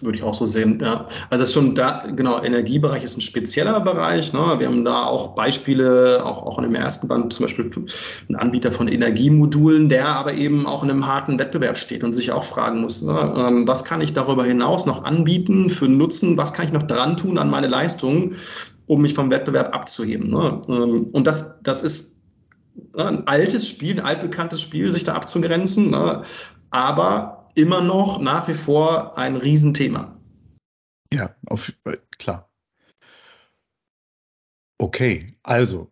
Würde 0.00 0.18
ich 0.18 0.24
auch 0.24 0.34
so 0.34 0.44
sehen, 0.44 0.80
ja. 0.82 1.06
Also 1.30 1.44
ist 1.44 1.52
schon 1.52 1.76
da, 1.76 2.04
genau, 2.16 2.42
Energiebereich 2.42 3.04
ist 3.04 3.16
ein 3.16 3.20
spezieller 3.20 3.78
Bereich. 3.80 4.32
Ne? 4.32 4.40
Wir 4.58 4.66
haben 4.66 4.84
da 4.84 5.04
auch 5.04 5.36
Beispiele, 5.36 6.24
auch, 6.24 6.44
auch 6.44 6.58
in 6.58 6.64
dem 6.64 6.74
ersten 6.74 7.06
Band 7.06 7.32
zum 7.32 7.44
Beispiel 7.44 7.70
ein 8.28 8.34
Anbieter 8.34 8.72
von 8.72 8.88
Energiemodulen, 8.88 9.88
der 9.88 10.08
aber 10.08 10.34
eben 10.34 10.66
auch 10.66 10.82
in 10.82 10.90
einem 10.90 11.06
harten 11.06 11.38
Wettbewerb 11.38 11.76
steht 11.76 12.02
und 12.02 12.14
sich 12.14 12.32
auch 12.32 12.42
fragen 12.42 12.80
muss, 12.80 13.02
ne? 13.02 13.34
ähm, 13.36 13.68
was 13.68 13.84
kann 13.84 14.00
ich 14.00 14.12
darüber 14.12 14.44
hinaus 14.44 14.86
noch 14.86 15.04
anbieten 15.04 15.70
für 15.70 15.88
Nutzen, 15.88 16.36
was 16.36 16.52
kann 16.52 16.66
ich 16.66 16.72
noch 16.72 16.82
dran 16.82 17.16
tun 17.16 17.38
an 17.38 17.50
meine 17.50 17.68
Leistung, 17.68 18.32
um 18.86 19.02
mich 19.02 19.14
vom 19.14 19.30
Wettbewerb 19.30 19.72
abzuheben. 19.72 20.30
Ne? 20.30 20.62
Ähm, 20.68 21.06
und 21.12 21.26
das, 21.26 21.62
das 21.62 21.82
ist 21.82 22.11
ein 22.96 23.26
altes 23.26 23.68
Spiel, 23.68 23.98
ein 23.98 24.06
altbekanntes 24.06 24.60
Spiel, 24.60 24.92
sich 24.92 25.04
da 25.04 25.14
abzugrenzen, 25.14 25.90
ne? 25.90 26.24
aber 26.70 27.50
immer 27.54 27.80
noch 27.80 28.20
nach 28.20 28.48
wie 28.48 28.54
vor 28.54 29.18
ein 29.18 29.36
Riesenthema. 29.36 30.16
Ja, 31.12 31.34
auf, 31.46 31.72
klar. 32.18 32.50
Okay, 34.78 35.26
also 35.42 35.90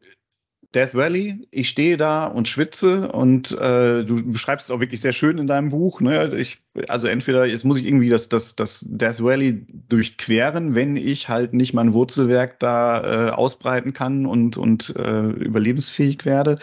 Death 0.75 0.95
Valley, 0.95 1.49
ich 1.51 1.69
stehe 1.69 1.97
da 1.97 2.27
und 2.27 2.47
schwitze 2.47 3.11
und 3.11 3.51
äh, 3.53 4.05
du 4.05 4.25
beschreibst 4.31 4.69
es 4.69 4.71
auch 4.71 4.79
wirklich 4.79 5.01
sehr 5.01 5.13
schön 5.13 5.39
in 5.39 5.49
deinem 5.49 5.71
Buch. 5.71 6.01
Ne? 6.01 6.33
Ich, 6.37 6.63
also 6.87 7.09
entweder 7.09 7.45
jetzt 7.45 7.65
muss 7.65 7.79
ich 7.79 7.87
irgendwie 7.87 8.09
das, 8.09 8.29
das, 8.29 8.55
das 8.55 8.87
Death 8.89 9.21
Valley 9.21 9.67
durchqueren, 9.89 10.77
wenn 10.77 10.97
ich 10.97 11.29
halt 11.29 11.55
nicht 11.55 11.75
mein 11.75 11.93
Wurzelwerk 11.93 12.61
da 12.61 13.29
äh, 13.29 13.31
ausbreiten 13.31 13.93
kann 13.93 14.27
und, 14.27 14.57
und 14.57 14.95
äh, 14.97 15.31
überlebensfähig 15.31 16.25
werde. 16.25 16.59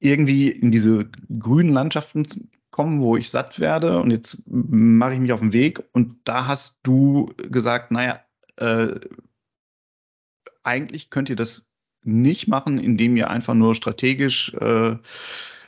Irgendwie 0.00 0.48
in 0.48 0.72
diese 0.72 1.08
grünen 1.38 1.72
Landschaften 1.72 2.50
kommen, 2.72 3.00
wo 3.00 3.16
ich 3.16 3.30
satt 3.30 3.60
werde 3.60 4.00
und 4.00 4.10
jetzt 4.10 4.42
mache 4.46 5.14
ich 5.14 5.20
mich 5.20 5.32
auf 5.32 5.38
den 5.38 5.52
Weg 5.52 5.84
und 5.92 6.16
da 6.24 6.48
hast 6.48 6.80
du 6.82 7.32
gesagt, 7.36 7.92
naja, 7.92 8.20
äh, 8.56 8.98
eigentlich 10.64 11.10
könnt 11.10 11.30
ihr 11.30 11.36
das 11.36 11.66
nicht 12.04 12.48
machen, 12.48 12.78
indem 12.78 13.16
ihr 13.16 13.30
einfach 13.30 13.54
nur 13.54 13.74
strategisch, 13.74 14.54
äh, 14.54 14.96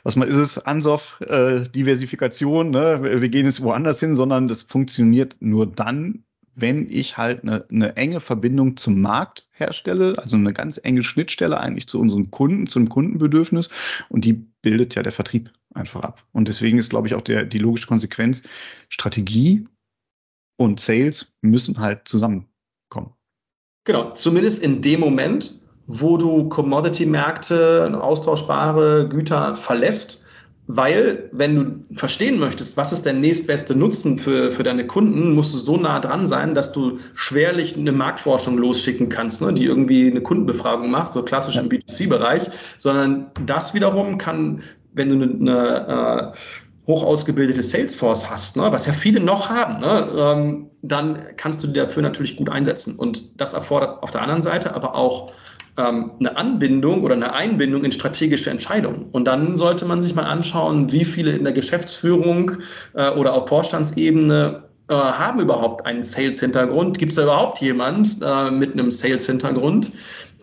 was 0.03 0.15
mal 0.15 0.27
ist 0.27 0.37
es, 0.37 0.57
Ansoff, 0.57 1.19
äh, 1.21 1.61
Diversifikation, 1.69 2.71
ne? 2.71 3.21
wir 3.21 3.29
gehen 3.29 3.45
jetzt 3.45 3.61
woanders 3.61 3.99
hin, 3.99 4.15
sondern 4.15 4.47
das 4.47 4.61
funktioniert 4.61 5.35
nur 5.39 5.67
dann, 5.67 6.23
wenn 6.55 6.89
ich 6.89 7.17
halt 7.17 7.43
eine, 7.43 7.65
eine 7.69 7.95
enge 7.97 8.19
Verbindung 8.19 8.77
zum 8.77 8.99
Markt 8.99 9.49
herstelle, 9.51 10.15
also 10.17 10.35
eine 10.35 10.53
ganz 10.53 10.79
enge 10.81 11.03
Schnittstelle 11.03 11.59
eigentlich 11.59 11.87
zu 11.87 11.99
unseren 11.99 12.31
Kunden, 12.31 12.67
zum 12.67 12.89
Kundenbedürfnis 12.89 13.69
und 14.09 14.25
die 14.25 14.33
bildet 14.61 14.95
ja 14.95 15.03
der 15.03 15.11
Vertrieb 15.11 15.51
einfach 15.73 16.01
ab. 16.01 16.25
Und 16.31 16.47
deswegen 16.47 16.79
ist, 16.79 16.89
glaube 16.89 17.07
ich, 17.07 17.13
auch 17.13 17.21
der, 17.21 17.45
die 17.45 17.59
logische 17.59 17.87
Konsequenz, 17.87 18.43
Strategie 18.89 19.67
und 20.57 20.79
Sales 20.79 21.31
müssen 21.41 21.79
halt 21.79 22.07
zusammenkommen. 22.07 23.13
Genau, 23.85 24.11
zumindest 24.11 24.61
in 24.63 24.81
dem 24.81 24.99
Moment, 24.99 25.61
wo 25.87 26.17
du 26.17 26.49
Commodity-Märkte, 26.49 27.97
austauschbare 27.99 29.07
Güter 29.09 29.55
verlässt, 29.55 30.25
weil 30.69 31.29
wenn 31.31 31.55
du 31.55 31.95
verstehen 31.95 32.39
möchtest, 32.39 32.75
was 32.75 32.91
ist 32.91 33.05
der 33.05 33.13
nächstbeste 33.13 33.73
Nutzen 33.73 34.19
für, 34.19 34.51
für 34.51 34.63
deine 34.63 34.85
Kunden, 34.85 35.33
musst 35.33 35.53
du 35.53 35.57
so 35.57 35.77
nah 35.77 36.01
dran 36.01 36.27
sein, 36.27 36.55
dass 36.55 36.73
du 36.73 36.99
schwerlich 37.15 37.77
eine 37.77 37.93
Marktforschung 37.93 38.57
losschicken 38.57 39.07
kannst, 39.07 39.41
ne, 39.41 39.53
die 39.53 39.63
irgendwie 39.63 40.11
eine 40.11 40.19
Kundenbefragung 40.19 40.91
macht, 40.91 41.13
so 41.13 41.23
klassisch 41.23 41.55
im 41.55 41.69
B2C-Bereich, 41.69 42.49
sondern 42.77 43.31
das 43.45 43.73
wiederum 43.73 44.17
kann, 44.17 44.61
wenn 44.93 45.07
du 45.07 45.15
eine, 45.15 45.53
eine 45.53 46.33
äh, 46.33 46.37
hoch 46.85 47.05
ausgebildete 47.05 47.63
Salesforce 47.63 48.29
hast, 48.29 48.57
ne, 48.57 48.63
was 48.69 48.85
ja 48.85 48.91
viele 48.91 49.21
noch 49.21 49.49
haben, 49.49 49.79
ne, 49.79 50.07
ähm, 50.19 50.69
dann 50.81 51.17
kannst 51.37 51.63
du 51.63 51.67
die 51.67 51.79
dafür 51.79 52.03
natürlich 52.03 52.35
gut 52.35 52.49
einsetzen. 52.49 52.95
Und 52.95 53.39
das 53.39 53.53
erfordert 53.53 54.03
auf 54.03 54.11
der 54.11 54.21
anderen 54.21 54.41
Seite 54.41 54.75
aber 54.75 54.95
auch 54.95 55.31
ähm, 55.77 56.11
eine 56.19 56.37
Anbindung 56.37 57.03
oder 57.03 57.15
eine 57.15 57.33
Einbindung 57.33 57.83
in 57.83 57.91
strategische 57.91 58.49
Entscheidungen. 58.49 59.07
Und 59.11 59.25
dann 59.25 59.57
sollte 59.57 59.85
man 59.85 60.01
sich 60.01 60.15
mal 60.15 60.23
anschauen, 60.23 60.91
wie 60.91 61.05
viele 61.05 61.31
in 61.31 61.43
der 61.43 61.53
Geschäftsführung 61.53 62.53
äh, 62.93 63.09
oder 63.11 63.33
auf 63.33 63.47
Vorstandsebene 63.49 64.63
äh, 64.89 64.93
haben 64.93 65.39
überhaupt 65.39 65.85
einen 65.85 66.03
Sales-Hintergrund? 66.03 66.97
Gibt 66.97 67.11
es 67.11 67.17
da 67.17 67.23
überhaupt 67.23 67.59
jemand 67.61 68.19
äh, 68.23 68.51
mit 68.51 68.73
einem 68.73 68.89
Sales-Hintergrund? 68.91 69.91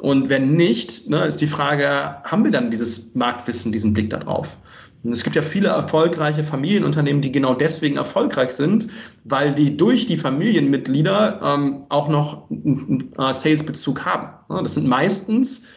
Und 0.01 0.29
wenn 0.29 0.55
nicht, 0.55 1.09
ne, 1.09 1.25
ist 1.25 1.41
die 1.41 1.47
Frage, 1.47 1.87
haben 2.25 2.45
wir 2.45 2.51
dann 2.51 2.71
dieses 2.71 3.15
Marktwissen, 3.15 3.73
diesen 3.73 3.95
Blick 3.95 4.11
darauf? 4.11 4.59
Und 5.05 5.13
es 5.13 5.23
gibt 5.23 5.37
ja 5.37 5.43
viele 5.43 5.69
erfolgreiche 5.69 6.43
Familienunternehmen, 6.43 7.21
die 7.21 7.31
genau 7.31 7.55
deswegen 7.55 7.99
erfolgreich 7.99 8.53
sind, 8.53 8.89
weil 9.25 9.55
die 9.55 9.77
durch 9.77 10.07
die 10.07 10.17
Familienmitglieder 10.17 11.41
ähm, 11.45 11.85
auch 11.91 12.09
noch 12.09 12.51
einen, 12.51 13.13
äh, 13.19 13.33
Sales-Bezug 13.35 14.07
haben. 14.07 14.31
Das 14.49 14.75
sind 14.75 14.89
meistens 14.89 15.69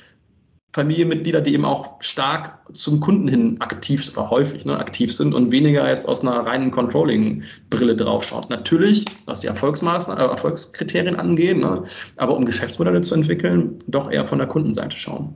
Familienmitglieder, 0.73 1.41
die 1.41 1.55
eben 1.55 1.65
auch 1.65 2.01
stark 2.01 2.59
zum 2.71 2.99
Kunden 2.99 3.27
hin 3.27 3.59
aktiv 3.59 4.11
oder 4.15 4.29
häufig 4.29 4.63
ne, 4.63 4.77
aktiv 4.77 5.13
sind 5.13 5.33
und 5.33 5.51
weniger 5.51 5.89
jetzt 5.89 6.07
aus 6.07 6.21
einer 6.21 6.45
reinen 6.45 6.71
Controlling-Brille 6.71 7.95
draufschaut. 7.95 8.49
Natürlich, 8.49 9.05
was 9.25 9.41
die 9.41 9.47
Erfolgsmaßnahmen, 9.47 10.23
äh, 10.23 10.27
Erfolgskriterien 10.27 11.15
angeht, 11.15 11.57
ne, 11.57 11.83
aber 12.15 12.37
um 12.37 12.45
Geschäftsmodelle 12.45 13.01
zu 13.01 13.15
entwickeln, 13.15 13.79
doch 13.87 14.09
eher 14.11 14.27
von 14.27 14.37
der 14.37 14.47
Kundenseite 14.47 14.95
schauen. 14.95 15.35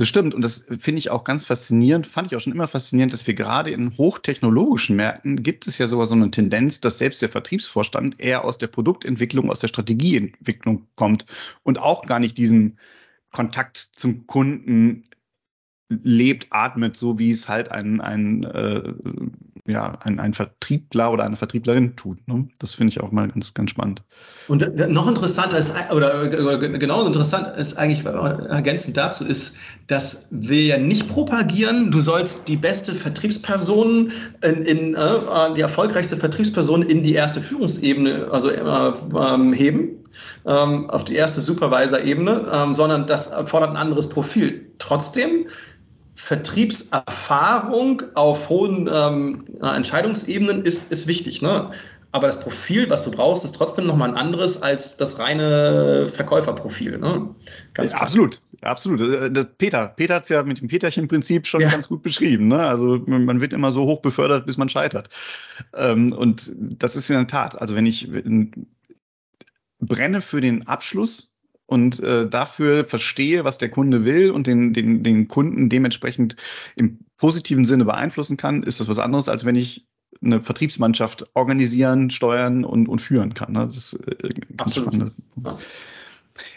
Das 0.00 0.08
stimmt. 0.08 0.32
Und 0.32 0.40
das 0.40 0.66
finde 0.78 0.98
ich 0.98 1.10
auch 1.10 1.24
ganz 1.24 1.44
faszinierend, 1.44 2.06
fand 2.06 2.28
ich 2.28 2.34
auch 2.34 2.40
schon 2.40 2.54
immer 2.54 2.68
faszinierend, 2.68 3.12
dass 3.12 3.26
wir 3.26 3.34
gerade 3.34 3.70
in 3.70 3.98
hochtechnologischen 3.98 4.96
Märkten 4.96 5.42
gibt 5.42 5.66
es 5.66 5.76
ja 5.76 5.86
sogar 5.86 6.06
so 6.06 6.14
eine 6.14 6.30
Tendenz, 6.30 6.80
dass 6.80 6.96
selbst 6.96 7.20
der 7.20 7.28
Vertriebsvorstand 7.28 8.18
eher 8.18 8.46
aus 8.46 8.56
der 8.56 8.68
Produktentwicklung, 8.68 9.50
aus 9.50 9.60
der 9.60 9.68
Strategieentwicklung 9.68 10.86
kommt 10.94 11.26
und 11.64 11.80
auch 11.80 12.06
gar 12.06 12.18
nicht 12.18 12.38
diesen 12.38 12.78
Kontakt 13.30 13.90
zum 13.92 14.26
Kunden 14.26 15.04
lebt, 15.90 16.46
atmet, 16.50 16.96
so 16.96 17.18
wie 17.18 17.30
es 17.30 17.48
halt 17.48 17.70
ein, 17.72 18.00
ein, 18.00 18.44
äh, 18.44 18.92
ja, 19.66 19.98
ein, 20.00 20.20
ein 20.20 20.34
Vertriebler 20.34 21.12
oder 21.12 21.24
eine 21.24 21.36
Vertrieblerin 21.36 21.96
tut. 21.96 22.26
Ne? 22.28 22.48
Das 22.58 22.72
finde 22.72 22.92
ich 22.92 23.00
auch 23.00 23.10
mal 23.10 23.28
ganz, 23.28 23.54
ganz 23.54 23.70
spannend. 23.70 24.02
Und 24.48 24.76
noch 24.88 25.08
interessanter 25.08 25.58
ist, 25.58 25.74
oder 25.92 26.28
genauso 26.28 27.08
interessant 27.08 27.56
ist 27.56 27.76
eigentlich 27.76 28.04
ergänzend 28.04 28.96
dazu, 28.96 29.24
ist, 29.24 29.58
dass 29.88 30.28
wir 30.30 30.62
ja 30.62 30.78
nicht 30.78 31.08
propagieren, 31.08 31.90
du 31.90 32.00
sollst 32.00 32.48
die 32.48 32.56
beste 32.56 32.94
Vertriebsperson 32.94 34.12
in, 34.42 34.62
in 34.62 34.94
äh, 34.94 35.54
die 35.56 35.60
erfolgreichste 35.60 36.16
Vertriebsperson 36.16 36.82
in 36.82 37.02
die 37.02 37.14
erste 37.14 37.40
Führungsebene, 37.40 38.28
also 38.30 38.50
äh, 38.50 38.92
ähm, 39.16 39.52
heben, 39.52 40.04
ähm, 40.46 40.88
auf 40.88 41.04
die 41.04 41.16
erste 41.16 41.40
Supervisor-Ebene, 41.40 42.46
ähm, 42.52 42.72
sondern 42.72 43.06
das 43.06 43.28
erfordert 43.28 43.70
ein 43.70 43.76
anderes 43.76 44.08
Profil. 44.08 44.72
Trotzdem 44.78 45.46
Vertriebserfahrung 46.30 48.04
auf 48.14 48.50
hohen 48.50 48.88
ähm, 48.88 49.44
Entscheidungsebenen 49.60 50.62
ist, 50.62 50.92
ist 50.92 51.08
wichtig. 51.08 51.42
Ne? 51.42 51.72
Aber 52.12 52.28
das 52.28 52.38
Profil, 52.38 52.88
was 52.88 53.02
du 53.02 53.10
brauchst, 53.10 53.44
ist 53.44 53.56
trotzdem 53.56 53.84
nochmal 53.84 54.10
ein 54.10 54.16
anderes 54.16 54.62
als 54.62 54.96
das 54.96 55.18
reine 55.18 56.06
Verkäuferprofil. 56.06 56.98
Ne? 56.98 57.34
Ganz 57.74 57.94
ja, 57.94 57.98
absolut, 57.98 58.42
absolut. 58.60 59.00
Äh, 59.00 59.44
Peter, 59.44 59.88
Peter 59.88 60.14
hat 60.14 60.22
es 60.22 60.28
ja 60.28 60.44
mit 60.44 60.60
dem 60.60 60.68
Peterchen-Prinzip 60.68 61.48
schon 61.48 61.62
ja. 61.62 61.70
ganz 61.70 61.88
gut 61.88 62.04
beschrieben. 62.04 62.46
Ne? 62.46 62.60
Also 62.64 63.02
man 63.06 63.40
wird 63.40 63.52
immer 63.52 63.72
so 63.72 63.82
hoch 63.82 64.00
befördert, 64.00 64.46
bis 64.46 64.56
man 64.56 64.68
scheitert. 64.68 65.08
Ähm, 65.74 66.12
und 66.12 66.52
das 66.54 66.94
ist 66.94 67.10
in 67.10 67.16
der 67.16 67.26
Tat. 67.26 67.60
Also 67.60 67.74
wenn 67.74 67.86
ich 67.86 68.08
brenne 69.80 70.20
für 70.20 70.40
den 70.40 70.68
Abschluss 70.68 71.32
und 71.70 72.00
äh, 72.00 72.28
dafür 72.28 72.84
verstehe, 72.84 73.44
was 73.44 73.56
der 73.56 73.68
Kunde 73.68 74.04
will 74.04 74.32
und 74.32 74.48
den, 74.48 74.72
den, 74.72 75.04
den 75.04 75.28
Kunden 75.28 75.68
dementsprechend 75.68 76.34
im 76.74 76.98
positiven 77.16 77.64
Sinne 77.64 77.84
beeinflussen 77.84 78.36
kann, 78.36 78.64
ist 78.64 78.80
das 78.80 78.88
was 78.88 78.98
anderes, 78.98 79.28
als 79.28 79.44
wenn 79.44 79.54
ich 79.54 79.86
eine 80.20 80.42
Vertriebsmannschaft 80.42 81.30
organisieren, 81.34 82.10
steuern 82.10 82.64
und, 82.64 82.88
und 82.88 82.98
führen 82.98 83.34
kann. 83.34 83.52
Ne? 83.52 83.68
Das 83.68 83.76
ist 83.76 83.94
äh, 84.08 84.30
ganz 84.56 84.76
Absolut. 84.76 84.94
spannend. 84.94 85.14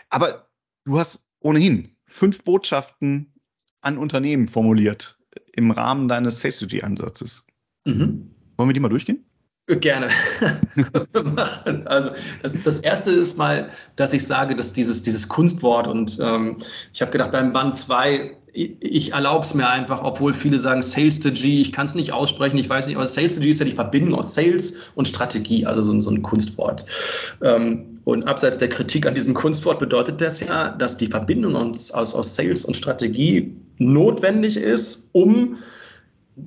Aber 0.09 0.49
du 0.83 0.97
hast 0.97 1.29
ohnehin 1.41 1.95
fünf 2.07 2.43
Botschaften 2.43 3.33
an 3.81 3.99
Unternehmen 3.99 4.47
formuliert 4.47 5.19
im 5.51 5.69
Rahmen 5.69 6.07
deines 6.07 6.39
Sales 6.39 6.65
Ansatzes. 6.81 7.45
Mhm. 7.85 8.31
Wollen 8.57 8.69
wir 8.69 8.73
die 8.73 8.79
mal 8.79 8.89
durchgehen? 8.89 9.23
Gerne. 9.67 10.09
also 11.85 12.09
das, 12.41 12.61
das, 12.63 12.79
erste 12.79 13.11
ist 13.11 13.37
mal, 13.37 13.69
dass 13.95 14.11
ich 14.11 14.27
sage, 14.27 14.57
dass 14.57 14.73
dieses, 14.73 15.03
dieses 15.03 15.29
Kunstwort 15.29 15.87
und 15.87 16.19
ähm, 16.21 16.57
ich 16.93 17.01
habe 17.01 17.11
gedacht, 17.11 17.31
beim 17.31 17.53
Band 17.53 17.73
2, 17.73 18.35
ich, 18.51 18.75
ich 18.81 19.13
erlaube 19.13 19.45
es 19.45 19.53
mir 19.53 19.69
einfach, 19.69 20.03
obwohl 20.03 20.33
viele 20.33 20.59
sagen 20.59 20.81
Sales 20.81 21.15
Strategy, 21.15 21.61
ich 21.61 21.71
kann 21.71 21.85
es 21.85 21.95
nicht 21.95 22.11
aussprechen, 22.11 22.57
ich 22.57 22.67
weiß 22.67 22.87
nicht, 22.87 22.97
aber 22.97 23.07
Sales 23.07 23.33
Strategy 23.33 23.51
ist 23.51 23.59
ja 23.59 23.65
die 23.65 23.71
Verbindung 23.71 24.15
aus 24.15 24.33
Sales 24.33 24.79
und 24.95 25.07
Strategie, 25.07 25.65
also 25.65 25.81
so, 25.81 25.97
so 26.01 26.11
ein 26.11 26.21
Kunstwort. 26.21 26.85
Ähm, 27.41 28.01
und 28.03 28.27
abseits 28.27 28.57
der 28.57 28.67
Kritik 28.67 29.05
an 29.05 29.15
diesem 29.15 29.33
Kunstwort 29.33 29.79
bedeutet 29.79 30.19
das 30.19 30.41
ja, 30.41 30.71
dass 30.71 30.97
die 30.97 31.07
Verbindung 31.07 31.55
aus, 31.55 31.91
aus, 31.91 32.13
aus 32.13 32.35
Sales 32.35 32.65
und 32.65 32.75
Strategie 32.75 33.55
notwendig 33.77 34.57
ist, 34.57 35.11
um 35.13 35.59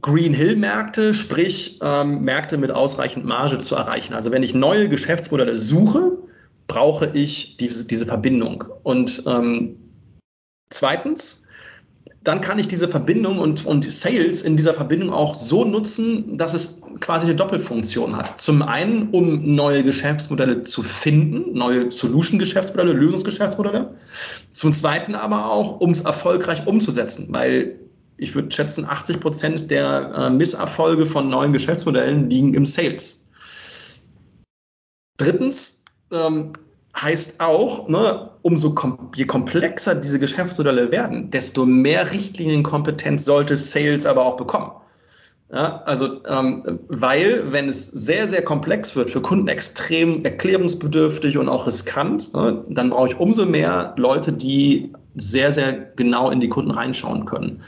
Green 0.00 0.34
Hill 0.34 0.56
Märkte, 0.56 1.14
sprich 1.14 1.78
ähm, 1.82 2.22
Märkte 2.22 2.58
mit 2.58 2.70
ausreichend 2.70 3.24
Marge 3.24 3.58
zu 3.58 3.76
erreichen. 3.76 4.14
Also 4.14 4.30
wenn 4.32 4.42
ich 4.42 4.54
neue 4.54 4.88
Geschäftsmodelle 4.88 5.56
suche, 5.56 6.18
brauche 6.66 7.10
ich 7.14 7.56
diese, 7.56 7.86
diese 7.86 8.06
Verbindung. 8.06 8.64
Und 8.82 9.22
ähm, 9.26 9.76
zweitens, 10.70 11.44
dann 12.24 12.40
kann 12.40 12.58
ich 12.58 12.66
diese 12.66 12.88
Verbindung 12.88 13.38
und, 13.38 13.64
und 13.64 13.88
Sales 13.88 14.42
in 14.42 14.56
dieser 14.56 14.74
Verbindung 14.74 15.12
auch 15.12 15.36
so 15.36 15.64
nutzen, 15.64 16.36
dass 16.36 16.54
es 16.54 16.82
quasi 16.98 17.26
eine 17.26 17.36
Doppelfunktion 17.36 18.16
hat. 18.16 18.40
Zum 18.40 18.62
einen, 18.62 19.10
um 19.10 19.54
neue 19.54 19.84
Geschäftsmodelle 19.84 20.62
zu 20.62 20.82
finden, 20.82 21.56
neue 21.56 21.92
Solution-Geschäftsmodelle, 21.92 22.92
Lösungsgeschäftsmodelle. 22.94 23.94
Zum 24.50 24.72
zweiten 24.72 25.14
aber 25.14 25.52
auch, 25.52 25.80
um 25.80 25.90
es 25.90 26.00
erfolgreich 26.00 26.66
umzusetzen, 26.66 27.28
weil 27.30 27.78
ich 28.16 28.34
würde 28.34 28.50
schätzen, 28.50 28.84
80 28.84 29.20
Prozent 29.20 29.70
der 29.70 30.12
äh, 30.14 30.30
Misserfolge 30.30 31.06
von 31.06 31.28
neuen 31.28 31.52
Geschäftsmodellen 31.52 32.30
liegen 32.30 32.54
im 32.54 32.66
Sales. 32.66 33.28
Drittens 35.18 35.84
ähm, 36.12 36.54
heißt 36.94 37.40
auch, 37.40 37.88
ne, 37.88 38.30
umso 38.42 38.74
kom 38.74 39.10
je 39.14 39.26
komplexer 39.26 39.94
diese 39.94 40.18
Geschäftsmodelle 40.18 40.90
werden, 40.92 41.30
desto 41.30 41.66
mehr 41.66 42.12
Richtlinienkompetenz 42.12 43.24
sollte 43.24 43.56
Sales 43.56 44.06
aber 44.06 44.24
auch 44.24 44.36
bekommen. 44.36 44.72
Ja, 45.52 45.82
also, 45.84 46.24
ähm, 46.26 46.80
weil, 46.88 47.52
wenn 47.52 47.68
es 47.68 47.86
sehr, 47.86 48.26
sehr 48.26 48.42
komplex 48.42 48.96
wird, 48.96 49.10
für 49.10 49.22
Kunden 49.22 49.46
extrem 49.46 50.24
erklärungsbedürftig 50.24 51.38
und 51.38 51.48
auch 51.48 51.68
riskant, 51.68 52.34
ne, 52.34 52.64
dann 52.68 52.90
brauche 52.90 53.08
ich 53.08 53.20
umso 53.20 53.46
mehr 53.46 53.94
Leute, 53.96 54.32
die 54.32 54.92
sehr, 55.14 55.52
sehr 55.52 55.72
genau 55.72 56.30
in 56.30 56.40
die 56.40 56.48
Kunden 56.48 56.72
reinschauen 56.72 57.26
können. 57.26 57.62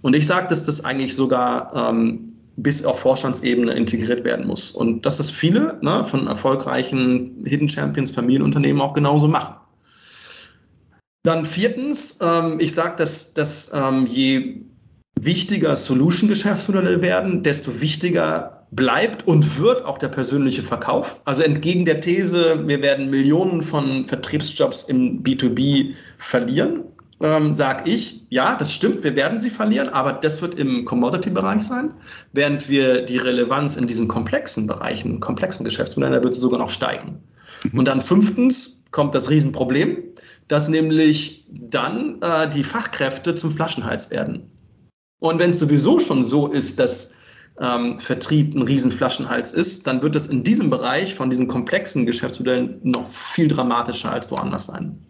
Und 0.00 0.14
ich 0.14 0.26
sage, 0.26 0.48
dass 0.48 0.64
das 0.64 0.84
eigentlich 0.84 1.14
sogar 1.14 1.90
ähm, 1.90 2.32
bis 2.56 2.84
auf 2.84 3.00
Vorstandsebene 3.00 3.72
integriert 3.72 4.24
werden 4.24 4.46
muss. 4.46 4.70
Und 4.70 5.04
dass 5.04 5.18
das 5.18 5.30
viele 5.30 5.78
ne, 5.82 6.04
von 6.04 6.26
erfolgreichen 6.26 7.44
Hidden 7.46 7.68
Champions 7.68 8.10
Familienunternehmen 8.10 8.80
auch 8.80 8.94
genauso 8.94 9.28
machen. 9.28 9.54
Dann 11.22 11.44
viertens, 11.44 12.18
ähm, 12.22 12.58
ich 12.58 12.74
sage, 12.74 12.96
dass, 12.96 13.34
dass 13.34 13.70
ähm, 13.74 14.06
je 14.06 14.62
wichtiger 15.24 15.76
Solution-Geschäftsmodelle 15.76 17.02
werden, 17.02 17.42
desto 17.42 17.80
wichtiger 17.80 18.66
bleibt 18.70 19.26
und 19.26 19.58
wird 19.58 19.84
auch 19.84 19.98
der 19.98 20.08
persönliche 20.08 20.62
Verkauf. 20.62 21.20
Also 21.24 21.42
entgegen 21.42 21.84
der 21.84 22.00
These, 22.00 22.66
wir 22.66 22.82
werden 22.82 23.10
Millionen 23.10 23.62
von 23.62 24.04
Vertriebsjobs 24.04 24.84
im 24.84 25.22
B2B 25.22 25.94
verlieren, 26.18 26.84
ähm, 27.20 27.52
sage 27.52 27.90
ich, 27.90 28.26
ja, 28.28 28.56
das 28.56 28.72
stimmt, 28.72 29.02
wir 29.02 29.16
werden 29.16 29.40
sie 29.40 29.50
verlieren, 29.50 29.88
aber 29.88 30.12
das 30.12 30.42
wird 30.42 30.54
im 30.54 30.84
Commodity-Bereich 30.84 31.62
sein, 31.62 31.92
während 32.32 32.68
wir 32.68 33.02
die 33.02 33.16
Relevanz 33.16 33.76
in 33.76 33.86
diesen 33.86 34.06
komplexen 34.06 34.66
Bereichen, 34.66 35.18
komplexen 35.20 35.64
Geschäftsmodellen, 35.64 36.14
da 36.14 36.22
wird 36.22 36.34
sie 36.34 36.40
sogar 36.40 36.58
noch 36.58 36.70
steigen. 36.70 37.22
Mhm. 37.64 37.78
Und 37.78 37.84
dann 37.86 38.00
fünftens 38.00 38.84
kommt 38.90 39.14
das 39.14 39.30
Riesenproblem, 39.30 39.98
dass 40.46 40.68
nämlich 40.68 41.46
dann 41.50 42.20
äh, 42.22 42.48
die 42.48 42.64
Fachkräfte 42.64 43.34
zum 43.34 43.50
Flaschenhals 43.50 44.10
werden. 44.10 44.50
Und 45.20 45.38
wenn 45.38 45.50
es 45.50 45.58
sowieso 45.58 45.98
schon 46.00 46.22
so 46.24 46.46
ist, 46.46 46.78
dass 46.78 47.14
ähm, 47.60 47.98
Vertrieb 47.98 48.54
ein 48.54 48.62
Riesenflaschenhals 48.62 49.52
ist, 49.52 49.86
dann 49.86 50.02
wird 50.02 50.14
es 50.14 50.26
in 50.26 50.44
diesem 50.44 50.70
Bereich 50.70 51.14
von 51.14 51.30
diesen 51.30 51.48
komplexen 51.48 52.06
Geschäftsmodellen 52.06 52.80
noch 52.82 53.10
viel 53.10 53.48
dramatischer 53.48 54.12
als 54.12 54.30
woanders 54.30 54.66
sein. 54.66 55.04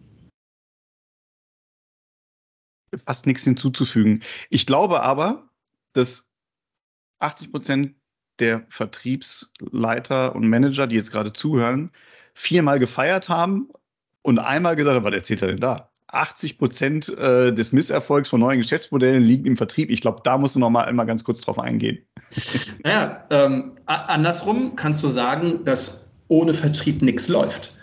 Fast 3.05 3.27
nichts 3.27 3.45
hinzuzufügen. 3.45 4.23
Ich 4.49 4.67
glaube 4.67 5.03
aber, 5.03 5.51
dass 5.93 6.31
80 7.19 7.53
Prozent 7.53 7.95
der 8.39 8.67
Vertriebsleiter 8.71 10.35
und 10.35 10.49
Manager, 10.49 10.87
die 10.87 10.97
jetzt 10.97 11.11
gerade 11.11 11.33
zuhören, 11.33 11.91
viermal 12.35 12.79
gefeiert 12.79 13.29
haben 13.29 13.69
und 14.23 14.39
einmal 14.39 14.77
gesagt 14.77 14.97
haben, 14.97 15.05
was 15.05 15.15
erzählt 15.15 15.43
er 15.43 15.49
denn 15.49 15.61
da? 15.61 15.88
80 16.09 16.59
Prozent 16.59 17.09
äh, 17.19 17.53
des 17.53 17.73
Misserfolgs 17.73 18.31
von 18.31 18.41
neuen 18.41 18.59
Geschäftsmodellen 18.59 19.23
liegen 19.23 19.47
im 19.47 19.57
Vertrieb. 19.57 19.91
Ich 19.91 20.01
glaube, 20.01 20.21
da 20.25 20.39
musst 20.39 20.55
du 20.55 20.59
noch 20.59 20.71
mal 20.71 20.85
einmal 20.85 21.07
ganz 21.07 21.25
kurz 21.25 21.41
drauf 21.41 21.59
eingehen. 21.59 21.99
Naja, 22.85 23.25
ähm, 23.31 23.73
andersrum 23.87 24.77
kannst 24.77 25.03
du 25.03 25.09
sagen, 25.09 25.65
dass 25.65 26.11
ohne 26.29 26.55
Vertrieb 26.55 27.03
nichts 27.03 27.29
läuft. 27.29 27.75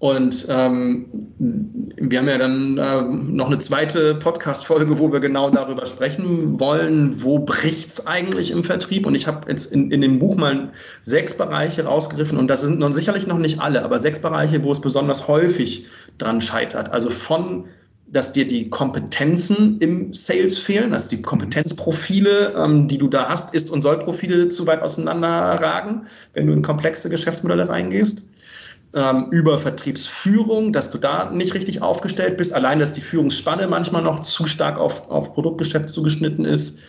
Und 0.00 0.46
ähm, 0.48 1.06
wir 1.38 2.20
haben 2.20 2.28
ja 2.28 2.38
dann 2.38 2.78
äh, 2.78 3.02
noch 3.02 3.48
eine 3.48 3.58
zweite 3.58 4.14
Podcast-Folge, 4.14 5.00
wo 5.00 5.10
wir 5.10 5.18
genau 5.18 5.50
darüber 5.50 5.86
sprechen 5.86 6.60
wollen, 6.60 7.20
wo 7.24 7.40
bricht's 7.40 8.06
eigentlich 8.06 8.52
im 8.52 8.62
Vertrieb? 8.62 9.06
Und 9.06 9.16
ich 9.16 9.26
habe 9.26 9.50
jetzt 9.50 9.72
in, 9.72 9.90
in 9.90 10.00
dem 10.00 10.20
Buch 10.20 10.36
mal 10.36 10.70
sechs 11.02 11.36
Bereiche 11.36 11.84
rausgegriffen 11.84 12.38
und 12.38 12.46
das 12.46 12.60
sind 12.60 12.78
nun 12.78 12.92
sicherlich 12.92 13.26
noch 13.26 13.38
nicht 13.38 13.60
alle, 13.60 13.84
aber 13.84 13.98
sechs 13.98 14.20
Bereiche, 14.20 14.62
wo 14.62 14.70
es 14.70 14.80
besonders 14.80 15.26
häufig 15.26 15.86
dran 16.18 16.40
scheitert. 16.40 16.90
Also 16.92 17.10
von 17.10 17.68
dass 18.10 18.32
dir 18.32 18.46
die 18.46 18.70
Kompetenzen 18.70 19.78
im 19.80 20.14
Sales 20.14 20.58
fehlen, 20.58 20.94
also 20.94 21.10
die 21.10 21.22
Kompetenzprofile, 21.22 22.54
ähm, 22.56 22.88
die 22.88 22.98
du 22.98 23.08
da 23.08 23.28
hast, 23.28 23.54
Ist- 23.54 23.70
und 23.70 23.82
Soll-Profile 23.82 24.48
zu 24.48 24.66
weit 24.66 24.82
auseinanderragen, 24.82 26.06
wenn 26.32 26.46
du 26.46 26.52
in 26.54 26.62
komplexe 26.62 27.10
Geschäftsmodelle 27.10 27.68
reingehst. 27.68 28.28
Ähm, 28.94 29.26
über 29.30 29.58
Vertriebsführung, 29.58 30.72
dass 30.72 30.90
du 30.90 30.96
da 30.96 31.30
nicht 31.30 31.52
richtig 31.52 31.82
aufgestellt 31.82 32.38
bist, 32.38 32.54
allein, 32.54 32.78
dass 32.78 32.94
die 32.94 33.02
Führungsspanne 33.02 33.68
manchmal 33.68 34.02
noch 34.02 34.20
zu 34.20 34.46
stark 34.46 34.78
auf, 34.78 35.10
auf 35.10 35.34
Produktgeschäft 35.34 35.90
zugeschnitten 35.90 36.46
ist 36.46 36.80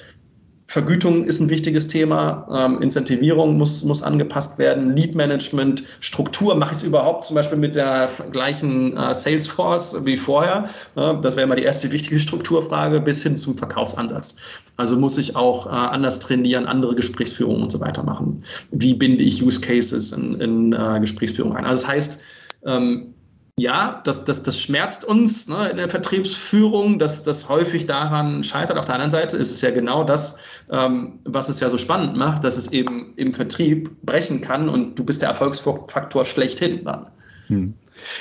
Vergütung 0.69 1.25
ist 1.25 1.39
ein 1.39 1.49
wichtiges 1.49 1.87
Thema, 1.87 2.47
ähm, 2.53 2.79
Incentivierung 2.83 3.57
muss, 3.57 3.83
muss 3.83 4.03
angepasst 4.03 4.59
werden, 4.59 4.95
Lead 4.95 5.15
Management, 5.15 5.83
Struktur, 5.99 6.53
mache 6.53 6.73
ich 6.73 6.77
es 6.77 6.83
überhaupt 6.83 7.25
zum 7.25 7.35
Beispiel 7.35 7.57
mit 7.57 7.73
der 7.73 8.07
gleichen 8.31 8.95
äh, 8.95 9.15
Salesforce 9.15 10.05
wie 10.05 10.15
vorher? 10.15 10.69
Äh, 10.95 11.15
das 11.23 11.37
wäre 11.37 11.47
mal 11.47 11.55
die 11.55 11.63
erste 11.63 11.91
wichtige 11.91 12.19
Strukturfrage 12.19 13.01
bis 13.01 13.23
hin 13.23 13.35
zum 13.35 13.57
Verkaufsansatz. 13.57 14.37
Also 14.77 14.95
muss 14.95 15.17
ich 15.17 15.35
auch 15.35 15.65
äh, 15.65 15.69
anders 15.69 16.19
trainieren, 16.19 16.67
andere 16.67 16.93
Gesprächsführungen 16.93 17.63
und 17.63 17.71
so 17.71 17.79
weiter 17.79 18.03
machen. 18.03 18.43
Wie 18.69 18.93
binde 18.93 19.23
ich 19.23 19.41
Use 19.41 19.61
Cases 19.61 20.11
in, 20.11 20.39
in 20.39 20.73
äh, 20.73 20.99
Gesprächsführung 20.99 21.55
ein? 21.55 21.65
Also 21.65 21.81
das 21.81 21.91
heißt, 21.91 22.19
ähm, 22.65 23.15
ja, 23.59 24.01
das, 24.03 24.25
das, 24.25 24.43
das 24.43 24.59
schmerzt 24.59 25.05
uns 25.05 25.47
ne, 25.47 25.69
in 25.69 25.77
der 25.77 25.89
Vertriebsführung, 25.89 26.99
dass 26.99 27.23
das 27.23 27.49
häufig 27.49 27.85
daran 27.85 28.43
scheitert. 28.43 28.77
Auf 28.77 28.85
der 28.85 28.95
anderen 28.95 29.11
Seite 29.11 29.37
ist 29.37 29.51
es 29.51 29.61
ja 29.61 29.71
genau 29.71 30.03
das, 30.03 30.37
ähm, 30.71 31.19
was 31.25 31.49
es 31.49 31.59
ja 31.59 31.69
so 31.69 31.77
spannend 31.77 32.15
macht, 32.15 32.43
dass 32.43 32.57
es 32.57 32.71
eben 32.71 33.13
im 33.15 33.33
Vertrieb 33.33 34.01
brechen 34.01 34.41
kann 34.41 34.69
und 34.69 34.95
du 34.95 35.03
bist 35.03 35.21
der 35.21 35.29
Erfolgsfaktor 35.29 36.25
schlechthin 36.25 36.83
dann. 36.85 37.07
Hm. 37.47 37.73